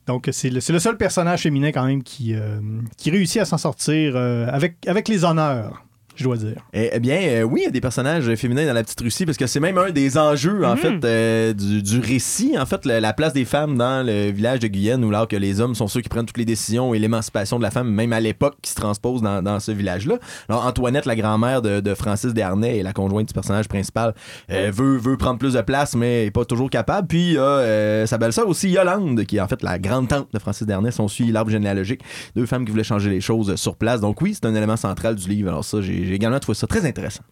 [0.07, 2.61] Donc, c'est le, le seul personnage féminin, quand même, qui, euh,
[2.97, 5.85] qui réussit à s'en sortir euh, avec, avec les honneurs,
[6.15, 6.57] je dois dire.
[6.73, 9.25] Eh, eh bien, euh, oui, il y a des personnages féminins dans la petite Russie
[9.27, 10.77] parce que c'est même un des enjeux, en Mhm.
[10.77, 12.55] fait, euh, du, du récit.
[12.59, 15.37] En fait, la, la place des femmes dans le village de Guyenne, où alors que
[15.37, 18.13] les hommes sont ceux qui prennent toutes les décisions et l'émancipation de la femme, même
[18.13, 20.19] à l'époque, qui se transpose dans, dans ce village-là.
[20.49, 24.15] Alors, Antoinette, la grand-mère de, de Francis Desharnais et la conjointe du personnage principal,
[24.51, 27.09] euh, veut, veut prendre plus de place, mais est pas toujours capable.
[27.09, 30.29] Puis, il y a euh, sa belle-sœur aussi, Yolande, qui est en fait la grande-tante
[30.33, 30.91] de Francis Desharnais.
[30.99, 32.01] On suit l'arbre généalogique,
[32.37, 34.01] deux femmes qui voulaient changer les choses sur place.
[34.01, 35.49] Donc, oui, c'est un élément central du livre.
[35.49, 37.23] Alors, ça, j'ai j'ai également trouvé ça très intéressant.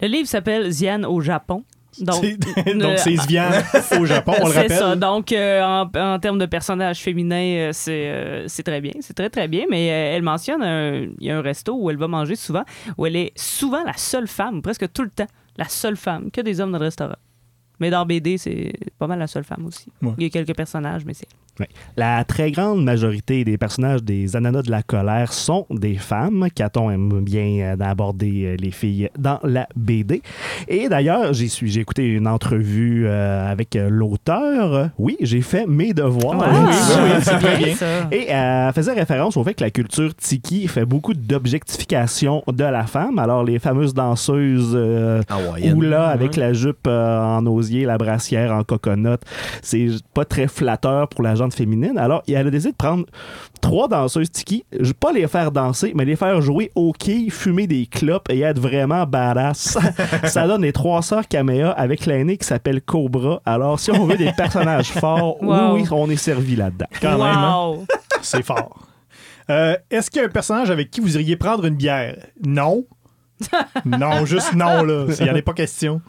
[0.00, 1.64] Le livre s'appelle Ziane au Japon.
[2.00, 3.64] Donc, C'est- euh, c'est Sviane
[3.98, 4.78] au Japon, on le c'est rappelle.
[4.78, 4.94] ça.
[4.96, 8.92] Donc, euh, en, en termes de personnages féminins, euh, c'est euh, c'est très bien.
[9.00, 9.64] C'est très, très bien.
[9.68, 10.62] Mais euh, elle mentionne
[11.18, 12.62] il y a un resto où elle va manger souvent,
[12.98, 15.26] où elle est souvent la seule femme, presque tout le temps,
[15.56, 17.16] la seule femme, que des hommes dans le restaurant.
[17.80, 19.86] Mais dans BD, c'est pas mal la seule femme aussi.
[20.02, 20.12] Ouais.
[20.18, 21.28] Il y a quelques personnages, mais c'est.
[21.96, 26.46] La très grande majorité des personnages des Ananas de la colère sont des femmes.
[26.54, 30.22] Caton aime bien euh, aborder euh, les filles dans la BD.
[30.68, 34.90] Et d'ailleurs, j'ai su- j'ai écouté une entrevue euh, avec l'auteur.
[34.98, 36.38] Oui, j'ai fait mes devoirs.
[36.42, 37.74] Ah, oui, oui, c'est bien.
[37.74, 37.86] ça.
[38.12, 42.64] Et euh, elle faisait référence au fait que la culture tiki fait beaucoup d'objectification de
[42.64, 43.18] la femme.
[43.18, 45.22] Alors, les fameuses danseuses euh,
[45.80, 49.18] là, avec la jupe euh, en osier, la brassière en coconut,
[49.62, 51.98] c'est pas très flatteur pour la féminine.
[51.98, 53.04] Alors, elle a décidé de prendre
[53.60, 57.66] trois danseuses tiki, je- pas les faire danser, mais les faire jouer au quai, fumer
[57.66, 59.78] des clopes et être vraiment badass.
[60.24, 63.40] Ça donne les trois sœurs Kamea avec l'aînée qui s'appelle Cobra.
[63.44, 65.74] Alors, si on veut des personnages forts, Wow.
[65.74, 66.86] oui, oui, on est servi là-dedans.
[67.00, 67.74] Quand même, hein.
[68.22, 68.78] C'est fort.
[69.50, 72.16] Euh, Est-ce qu'il y a un personnage avec qui vous iriez prendre une bière?
[72.44, 72.84] Non.
[73.84, 75.06] non, juste non, là.
[75.18, 76.00] Il n'y en a pas question.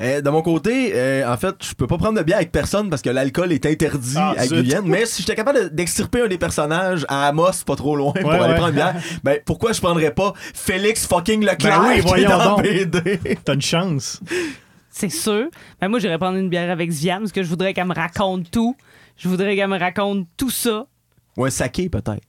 [0.00, 2.90] Euh, de mon côté, euh, en fait, je peux pas prendre de bière avec personne
[2.90, 4.62] parce que l'alcool est interdit Ah, à zut.
[4.62, 4.84] Guyenne.
[4.84, 8.28] Mais si j'étais capable de- d'extirper un des personnages à Amos, pas trop loin, pour
[8.28, 8.54] Ouais, aller ouais.
[8.54, 8.94] prendre une bière,
[9.24, 12.62] ben pourquoi je prendrais pas Félix fucking Leclerc Ben oui, qui est voyons dans donc.
[12.62, 13.20] BD?
[13.42, 14.20] T'as une chance.
[14.90, 15.48] C'est sûr.
[15.80, 18.50] Ben, moi, j'irais prendre une bière avec Ziane parce que je voudrais qu'elle me raconte
[18.50, 18.76] tout.
[19.16, 20.84] Je voudrais qu'elle me raconte tout ça.
[21.38, 22.20] Ou un saké peut-être.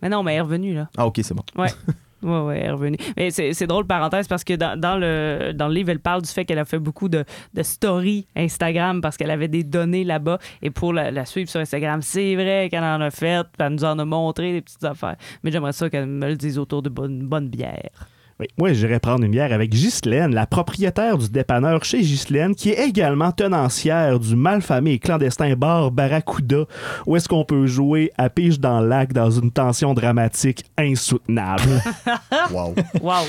[0.00, 0.88] Mais non, mais elle est revenue, là.
[0.96, 1.42] Ah ok, c'est bon.
[1.56, 1.68] Ouais.
[2.24, 2.96] Est revenue.
[3.16, 6.28] Mais c'est drôle, parenthèse, parce que dans, dans le, dans le livre, elle parle du
[6.28, 10.38] fait qu'elle a fait beaucoup de, de stories Instagram parce qu'elle avait des données là-bas.
[10.62, 13.44] Et pour la, la suivre sur Instagram, c'est vrai qu'elle en a fait.
[13.44, 15.16] puis Elle nous en a montré des petites affaires.
[15.42, 18.08] Mais j'aimerais ça qu'elle me le dise autour de bonne, bonne bière.
[18.40, 18.46] Oui.
[18.58, 22.84] Moi, j'irais prendre une bière avec Ghislaine, la propriétaire du dépanneur chez Ghislaine, qui est
[22.88, 26.64] également tenancière du malfamé et clandestin bar Barracuda,
[27.06, 31.82] où est-ce qu'on peut jouer à pige dans le lac dans une tension dramatique insoutenable.
[32.50, 32.74] Wow.
[33.00, 33.24] Wow!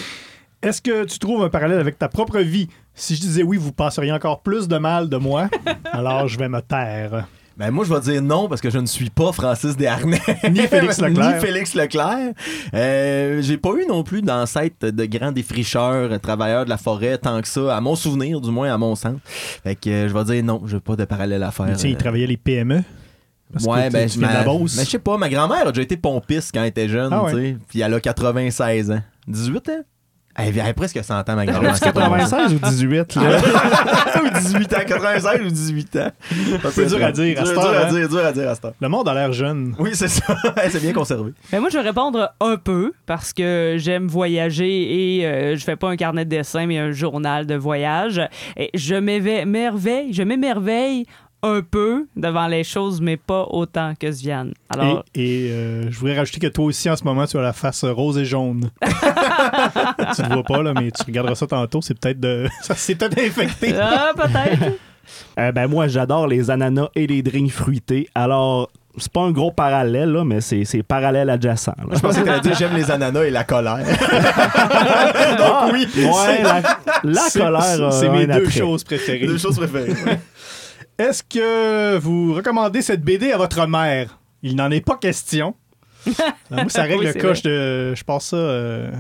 [0.62, 2.68] Est-ce que tu trouves un parallèle avec ta propre vie?
[2.96, 5.50] Si je disais oui, vous passeriez encore plus de mal de moi.
[5.92, 7.28] Alors, je vais me taire.
[7.58, 10.20] Ben moi, je vais dire non parce que je ne suis pas Francis Desharnais.
[10.52, 11.36] Ni Félix Leclerc.
[11.36, 12.34] Ni Félix Leclerc.
[12.74, 17.42] Euh, j'ai pas eu non plus d'ancêtre de grands défricheurs, travailleurs de la forêt, tant
[17.42, 19.20] que ça, à mon souvenir, du moins à mon sens.
[19.64, 21.68] Fait que euh, je vais dire non, j'ai pas de parallèle à faire.
[21.74, 22.84] Tu sais, il travaillait les PME.
[23.54, 26.70] Parce ouais, ben, mais je sais pas, ma grand-mère a déjà été pompiste quand elle
[26.70, 27.32] était jeune, Ah ouais.
[27.32, 27.58] tu sais.
[27.70, 29.02] Puis elle a 96 ans.
[29.28, 29.72] 18 ans?
[30.38, 31.80] Elle avait presque 100 ans, ma grand-mère.
[31.80, 33.22] 96 ou 18, là?
[34.24, 36.12] ou 18 ans, 96 ou 18 ans.
[36.72, 37.90] C'est dur à dire à Dur, cette dur à hein.
[37.90, 38.74] dire, dur à dire à heure.
[38.82, 39.74] Le monde a l'air jeune.
[39.80, 40.36] Oui, c'est ça.
[40.70, 41.32] c'est bien conservé.
[41.54, 45.78] Mais moi, je vais répondre un peu parce que j'aime voyager et euh, je fais
[45.78, 48.22] pas un carnet de dessin, mais un journal de voyage.
[48.58, 51.06] Et je m'émerveille, je m'émerveille
[51.46, 54.54] un peu devant les choses, mais pas autant que Sviane.
[54.70, 57.42] Alors, Et, et, euh, je voudrais rajouter que toi aussi, en ce moment, tu as
[57.42, 58.70] la face rose et jaune.
[60.16, 61.82] tu ne vois pas, là, mais tu regarderas ça tantôt.
[61.82, 62.48] C'est peut-être de.
[62.62, 63.74] Ça s'est peut-être infecté.
[63.80, 64.74] ah, peut-être.
[65.38, 68.10] Euh, ben moi, j'adore les ananas et les drinks fruités.
[68.16, 71.68] Alors, c'est pas un gros parallèle, là, mais c'est c'est parallèle adjacent.
[71.78, 71.94] là.
[71.94, 73.86] Je pensais que t'allais dire j'aime les ananas et la colère.
[75.38, 76.62] Donc oui, ouais, la,
[77.04, 77.62] la C'est- colère.
[77.82, 78.60] euh, C'est mes un deux attrait.
[78.60, 79.28] choses préférées.
[79.28, 79.94] Deux choses préférées.
[80.98, 84.20] Est-ce que vous recommandez cette BD à votre mère?
[84.44, 85.56] Il n'en est pas question.
[86.52, 87.20] Moi, ça règle Oui, le cas.
[87.20, 87.36] vrai.
[87.36, 88.38] Je, passe ça.
[88.38, 88.92] euh,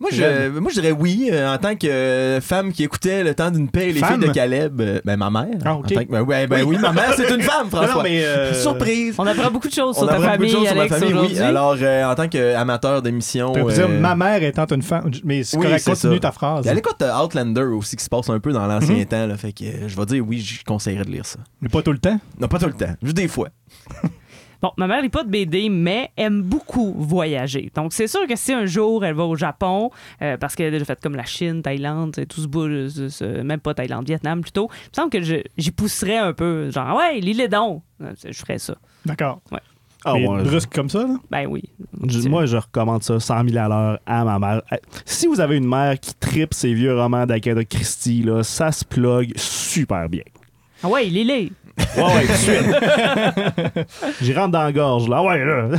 [0.00, 3.34] Moi, je, moi, je dirais oui, euh, en tant que euh, femme qui écoutait le
[3.34, 4.18] temps d'une paix et les Femme?
[4.18, 4.80] filles de Caleb.
[4.80, 5.58] euh, ben, ma mère.
[5.62, 5.92] Ah, En ok.
[5.92, 7.96] tant que- ben, ouais, ben oui, ma mère, c'est une femme, François.
[7.96, 8.24] non, mais.
[8.24, 9.14] euh, Surprise!
[9.18, 10.80] On apprend beaucoup de choses sur On ta apprend beaucoup de famille, choses sur ma
[10.82, 11.18] Alex, famille, oui.
[11.20, 11.38] aujourd'hui.
[11.40, 13.48] Alors, euh, en tant qu'amateur d'émission.
[13.52, 15.10] Je peux vous dire, ma mère étant une femme.
[15.22, 16.20] Mais c'est oui, correct, c'est continue ça.
[16.20, 16.64] ta phrase.
[16.64, 19.04] Il y a l'écoute euh, Outlander aussi qui se passe un peu dans l'ancien Mhm.
[19.04, 19.26] temps.
[19.26, 21.40] Là, fait que euh, je vais dire oui, je conseillerais de lire ça.
[21.60, 22.18] Mais pas tout le temps.
[22.40, 23.48] Non, pas tout le temps, juste des fois.
[24.62, 27.70] Bon, ma mère n'est pas de BD, mais aime beaucoup voyager.
[27.74, 29.90] Donc, c'est sûr que si un jour elle va au Japon,
[30.22, 33.08] euh, parce qu'elle a déjà fait comme la Chine, Thaïlande, c'est tout ce bout, ce-
[33.08, 36.70] ce- même pas Thaïlande, Vietnam plutôt, il me semble que j'y pousserais un peu.
[36.70, 37.82] Genre, ouais, lis les dons.
[38.02, 38.74] Euh, Je ferais ça.
[39.06, 39.40] D'accord.
[40.04, 41.14] Ah, Mais ouais, brusque comme ça, là?
[41.30, 41.62] Ben oui.
[42.28, 44.62] moi, je recommande ça 100 000 à l'heure à ma mère.
[44.72, 48.72] Euh, Si vous avez une mère qui tripe ses vieux romans d'Agatha Christie, là, ça
[48.72, 50.22] se plug super bien.
[50.82, 51.52] Ah ouais, lis-les.
[51.96, 53.86] Ouais, ouais, tout de suite.
[54.22, 55.22] J'y rentre dans la gorge, là.
[55.22, 55.68] Ouais, là.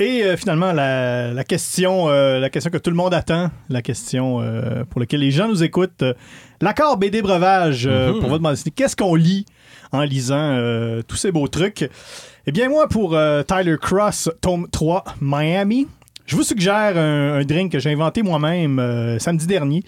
[0.00, 3.82] Et euh, finalement, la, la question, euh, la question que tout le monde attend, la
[3.82, 6.14] question euh, pour laquelle les gens nous écoutent, euh,
[6.62, 8.20] l'accord BD breuvage euh, Mhm.
[8.20, 8.72] pour votre bande dessinée.
[8.74, 9.44] Qu'est-ce qu'on lit
[9.92, 11.86] en lisant euh, tous ces beaux trucs?
[12.46, 15.86] Eh bien, moi, pour euh, Tyler Cross, tome 3, Miami.
[16.30, 19.82] Je vous suggère un, un drink que j'ai inventé moi-même euh, samedi dernier.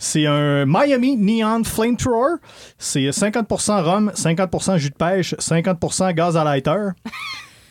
[0.00, 2.38] C'est un Miami Neon Flamethrower.
[2.76, 6.88] C'est 50% rhum, 50% jus de pêche, 50% gaz à lighter.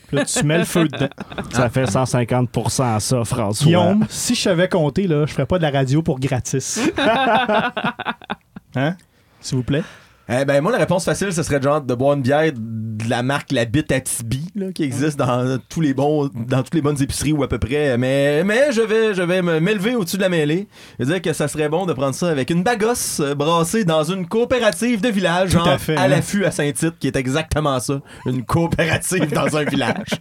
[0.07, 1.09] Puis là, tu mets le feu dedans.
[1.51, 3.65] Ça fait 150 à ça, François.
[3.65, 6.79] Guillaume, si je savais compter, là, je ferais pas de la radio pour gratis.
[8.77, 8.95] hein?
[9.41, 9.83] S'il vous plaît.
[10.29, 13.23] Eh ben, moi, la réponse facile, ce serait genre de boire une bière de la
[13.23, 16.81] marque La Bite à Tibi, là, qui existe dans tous les bons, dans toutes les
[16.81, 17.97] bonnes épiceries ou à peu près.
[17.97, 20.67] Mais, mais je vais, je vais m'élever au-dessus de la mêlée
[20.99, 24.03] et dire que ça serait bon de prendre ça avec une bagosse euh, brassée dans
[24.03, 26.07] une coopérative de village, Tout genre à fait, hein.
[26.07, 28.01] l'affût à Saint-Tite, qui est exactement ça.
[28.25, 30.07] Une coopérative dans un village.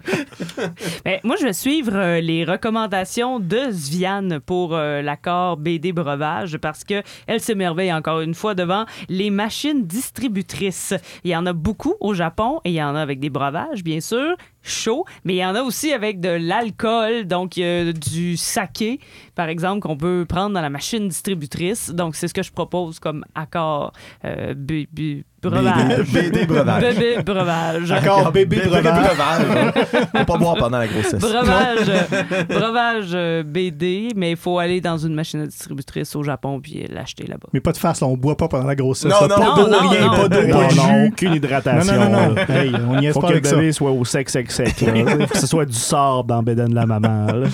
[1.04, 6.56] Ben, moi, je vais suivre euh, les recommandations de Sviane pour euh, l'accord BD breuvage
[6.58, 10.94] parce que elle s'émerveille encore une fois devant les machines distributrices.
[11.24, 13.84] Il y en a beaucoup au Japon et il y en a avec des breuvages,
[13.84, 17.92] bien sûr, two chaud, mais il y en a aussi avec de l'alcool, donc euh,
[17.92, 18.98] du saké,
[19.34, 21.90] par exemple, qu'on peut prendre dans la machine distributrice.
[21.90, 23.92] Donc, c'est ce que je propose comme accord
[24.24, 26.00] euh, bu- bu- breuvage.
[26.10, 26.82] BD breuvage.
[26.82, 27.88] Bébé breuvage.
[27.88, 29.04] D'accord, bébé Bébé breuvage.
[29.44, 29.72] breuvage.
[30.16, 31.20] Faut pas boire pendant la grossesse.
[31.20, 36.60] breuvage, euh, breuvage euh, BD, mais il faut aller dans une machine distributrice au Japon
[36.62, 37.48] puis l'acheter là-bas.
[37.52, 39.10] Mais pas de face, là, on boit pas pendant la grossesse.
[39.12, 40.16] Non, non, pas d'eau, rien, non.
[40.16, 41.06] pas d'eau, Non, pas de jus.
[41.08, 41.92] aucune hydratation.
[41.94, 42.36] non, non, non.
[42.48, 44.92] Hey, on y est Faut pas que le bébé soit au sec, sec, là.
[45.26, 47.26] Que ce soit du sable dans de la maman.
[47.26, 47.48] là.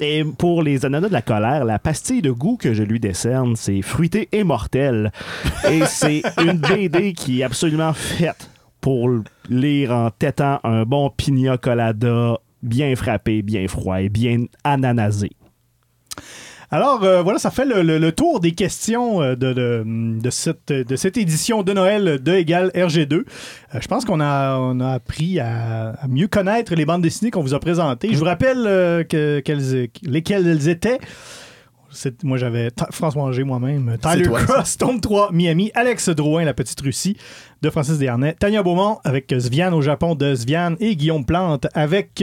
[0.00, 3.56] Et pour les ananas de la colère, la pastille de goût que je lui décerne,
[3.56, 5.12] c'est fruité et mortel.
[5.70, 9.10] Et c'est une BD qui est absolument faite pour
[9.48, 15.30] lire en tétant un bon pina colada bien frappé, bien froid et bien ananasé.
[16.70, 19.84] Alors, euh, voilà, ça fait le, le- le tour des questions euh, de, de,
[20.20, 23.14] de cette, de cette édition de Noël de Égal RG2.
[23.14, 23.24] Euh,
[23.80, 27.40] je pense qu'on a, on a appris à, à mieux connaître les bandes dessinées qu'on
[27.42, 28.10] vous a présentées.
[28.12, 30.98] Je vous rappelle euh, que, qu'elles- lesquelles elles étaient.
[32.22, 34.40] Moi, j'avais François Anger moi-même, Tyler toi.
[34.42, 37.16] Cross, Tome 3, Miami, Alex Drouin, La Petite Russie,
[37.62, 42.22] de Francis Desharnais, Tania Beaumont avec Sviane au Japon de Sviane et Guillaume Plante avec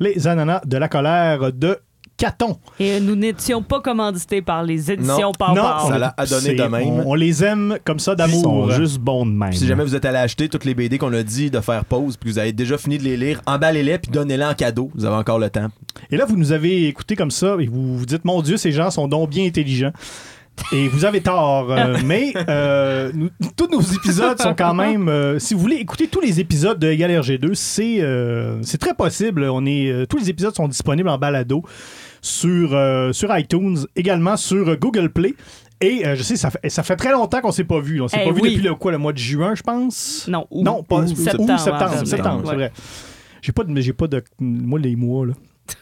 [0.00, 1.78] Les Ananas de la colère de
[2.16, 2.58] Caton.
[2.78, 5.32] Et nous n'étions pas commandités par les éditions.
[5.32, 5.88] Pow Non, Pow.
[5.88, 6.88] Ça l'a donné de même.
[6.88, 8.42] On, on les aime comme ça Ils d'amour.
[8.42, 9.52] sont juste bons de même.
[9.52, 12.16] Si jamais vous êtes allé acheter toutes les BD qu'on a dit de faire pause,
[12.16, 14.90] puis que vous avez déjà fini de les lire, emballez-les puis donnez-les en cadeau.
[14.94, 15.66] Vous avez encore le temps.
[16.10, 18.70] Et là, vous nous avez écouté comme ça et vous vous dites, mon Dieu, ces
[18.72, 19.92] gens sont donc bien intelligents.
[20.72, 21.72] Et vous avez tort.
[21.72, 25.08] euh, mais euh, nous- tous nos épisodes sont quand même.
[25.08, 28.94] euh, si vous voulez écouter tous les épisodes de Égal RG2, c'est euh, c'est très
[28.94, 29.48] possible.
[29.50, 31.64] On est, euh, tous les épisodes sont disponibles en balado
[32.24, 35.34] sur, euh, sur iTunes, également sur euh, Google Play.
[35.82, 38.00] Et euh, je sais, ça fait, ça fait très longtemps qu'on s'est pas vu.
[38.00, 40.26] On s'est Eh pas vu depuis le, quoi, le mois de juin, je pense?
[40.26, 41.58] Non, ou, Non, pas ou septembre.
[41.58, 42.48] septembre, hein, septembre, ouais.
[42.50, 42.72] c'est vrai.
[43.42, 45.32] J'ai pas de, j'ai pas de, moi les mois là.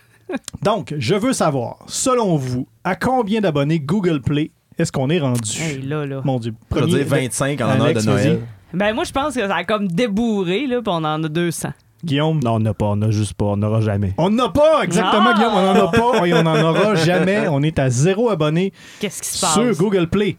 [0.63, 5.61] Donc, je veux savoir, selon vous, à combien d'abonnés Google Play est-ce qu'on est rendu?
[5.61, 6.23] Hey, là, là.
[6.25, 8.41] Mon Dieu, Je veux dire 25 en honneur de Noël.
[8.75, 11.69] Ben, moi, je pense que ça a comme débourré, là, puis on en a 200.
[12.05, 12.41] Guillaume?
[12.43, 14.13] Non, on n'a pas, on n'a juste pas, on n'aura jamais.
[14.19, 15.35] On n'en a pas, exactement, Ah!
[15.35, 15.53] Guillaume.
[15.55, 17.47] On n'en a pas et on n'en aura jamais.
[17.49, 19.55] On est à zéro abonné Qu'est-ce qui se passe?
[19.55, 20.37] sur Google Play.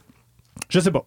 [0.70, 1.04] Je sais pas.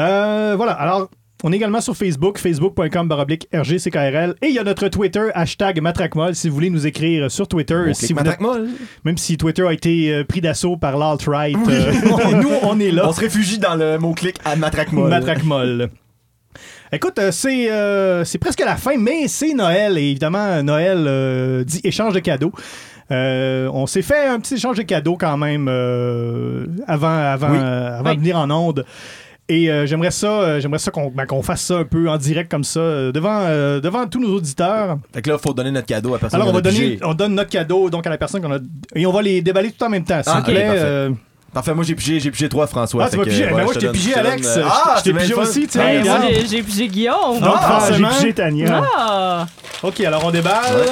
[0.00, 0.72] Euh, voilà.
[0.72, 1.08] Alors,
[1.42, 4.34] on est également sur Facebook, facebook.com baroblique RGCKRL.
[4.42, 7.92] Et il y a notre Twitter, hashtag Matraquemol, si vous voulez nous écrire sur Twitter.
[7.94, 8.68] Si vous matraque-molle.
[9.04, 11.92] même si Twitter a été euh, pris d'assaut par l'alt-right, euh,
[12.42, 13.08] nous, on est là.
[13.08, 15.08] On se réfugie dans le mot-clic à matraque-molle.
[15.08, 15.88] Matraquemol.
[16.92, 19.96] Écoute, euh, c'est euh, c'est presque la fin, mais c'est Noël.
[19.96, 22.52] Et évidemment, Noël euh, dit échange de cadeaux.
[23.12, 27.58] Euh, on s'est fait un petit échange de cadeaux quand même euh, avant, avant, Oui.
[27.60, 28.16] euh, avant Oui.
[28.16, 28.84] de venir en onde.
[29.48, 32.16] Et euh, j'aimerais ça, euh, j'aimerais ça qu'on ben, qu'on fasse ça un peu en
[32.18, 34.98] direct comme ça, euh, devant, euh, devant tous nos auditeurs.
[35.12, 36.36] Fait que là, faut donner notre cadeau à personne.
[36.40, 38.52] Alors, on qu'on va a donner, on donne notre cadeau donc à la personne qu'on
[38.52, 38.58] a.
[38.94, 41.08] Et on va les déballer tout en même temps, s'il Ah, vous plaît.
[41.52, 41.70] Parfait.
[41.70, 43.04] euh, moi j'ai pigé, j'ai pigé trois François.
[43.06, 44.46] Ah, tu Ben, moi, je t'ai pigé, Alex.
[44.56, 45.42] euh, Ah, je t'ai pigé le fun.
[45.42, 45.78] aussi, tu sais.
[45.78, 47.40] Ben, moi, j'ai- j'ai Guillaume.
[47.40, 48.82] Donc, Ah, j'ai pigé Tania.
[48.98, 49.46] Ah!
[49.82, 50.74] OK, alors on déballe.
[50.76, 50.86] Ouais.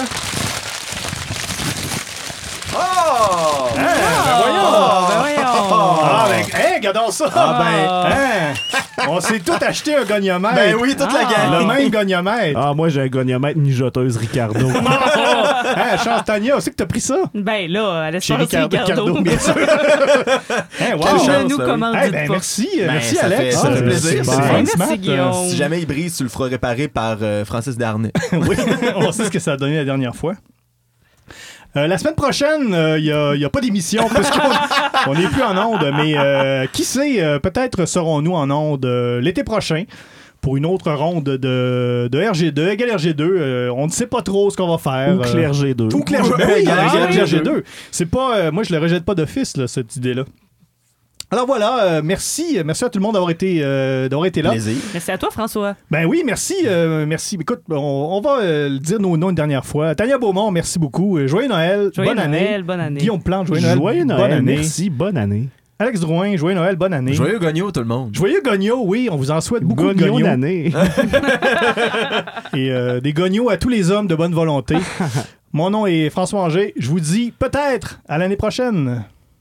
[2.74, 2.78] Oh!
[2.78, 3.84] Hein, ben
[4.26, 5.08] Ah, voyons.
[5.08, 5.98] ben voyons.
[6.02, 7.26] Ah, ben, hein, regardons ça.
[7.34, 10.54] Ah, ben, hein, on s'est tous acheté un goniomètre.
[10.54, 11.48] Ben oui, toute la Ah.
[11.50, 11.60] gang.
[11.60, 12.58] Le même goniomètre.
[12.62, 14.68] Ah, moi, j'ai un goniomètre mijoteuse Ricardo.
[15.76, 17.16] hein, chance Tania, aussi que t'as pris ça?
[17.34, 19.04] Ben là, Chez l'espace Ricardo, Ricardo.
[19.04, 19.54] Ricardo, bien sûr.
[20.80, 21.00] hein, wow.
[21.02, 22.32] Quelle Ne chance, nous commandite Eh ben, pas.
[22.34, 23.40] merci, euh, Ben, merci ça Alex.
[23.42, 25.32] fait- ça Ah, fait plaisir, Merci, euh, Guillaume.
[25.48, 28.12] Si jamais il brise, tu le feras réparer par euh, Francis Darnay.
[28.32, 28.56] oui,
[28.96, 30.34] on sait ce que ça a donné la dernière fois.
[31.76, 33.02] Euh, la semaine prochaine, il
[33.36, 37.38] n'y a, pas d'émission parce qu'on n'est plus en onde, mais euh, qui sait, euh,
[37.38, 39.84] peut-être serons-nous en onde euh, l'été prochain
[40.40, 43.20] pour une autre ronde de, de RG2, égal RG2.
[43.20, 45.16] euh, on ne sait pas trop ce qu'on va faire.
[45.16, 45.88] Ou euh, Clergé 2.
[45.94, 46.22] Ou égal
[46.58, 47.42] égal RG2.
[47.42, 47.62] RG2.
[47.90, 50.24] C'est pas, euh, moi, je le rejette pas d'office, cette idée-là.
[51.30, 54.48] Alors voilà, euh, merci, merci à tout le monde d'avoir été, euh, d'avoir été là.
[54.52, 54.76] Plaisir.
[54.94, 55.76] Merci à toi, François.
[55.90, 57.36] Ben oui, merci, euh, merci.
[57.38, 59.94] Écoute, on, on va euh, le dire nos noms une dernière fois.
[59.94, 61.18] Tania Beaumont, merci beaucoup.
[61.18, 62.40] Euh, Joyeux Noël, Joyeux bonne année.
[62.44, 63.00] Noël, bonne année.
[63.00, 64.54] Guillaume Plante, joyeux Noël, Joyeux bonne Noël, année.
[64.56, 65.48] merci, bonne année.
[65.80, 67.12] Alex Drouin, joyeux Noël, bonne année.
[67.12, 68.12] Joyeux gogno, tout le monde.
[68.12, 70.72] Joyeux Gogno, oui, on vous en souhaite beaucoup de d'année.
[72.52, 74.74] Et euh, des Gognos à tous les hommes de bonne volonté.
[75.52, 76.74] Mon nom est François Anger.
[76.76, 79.04] Je vous dis peut-être à l'année prochaine.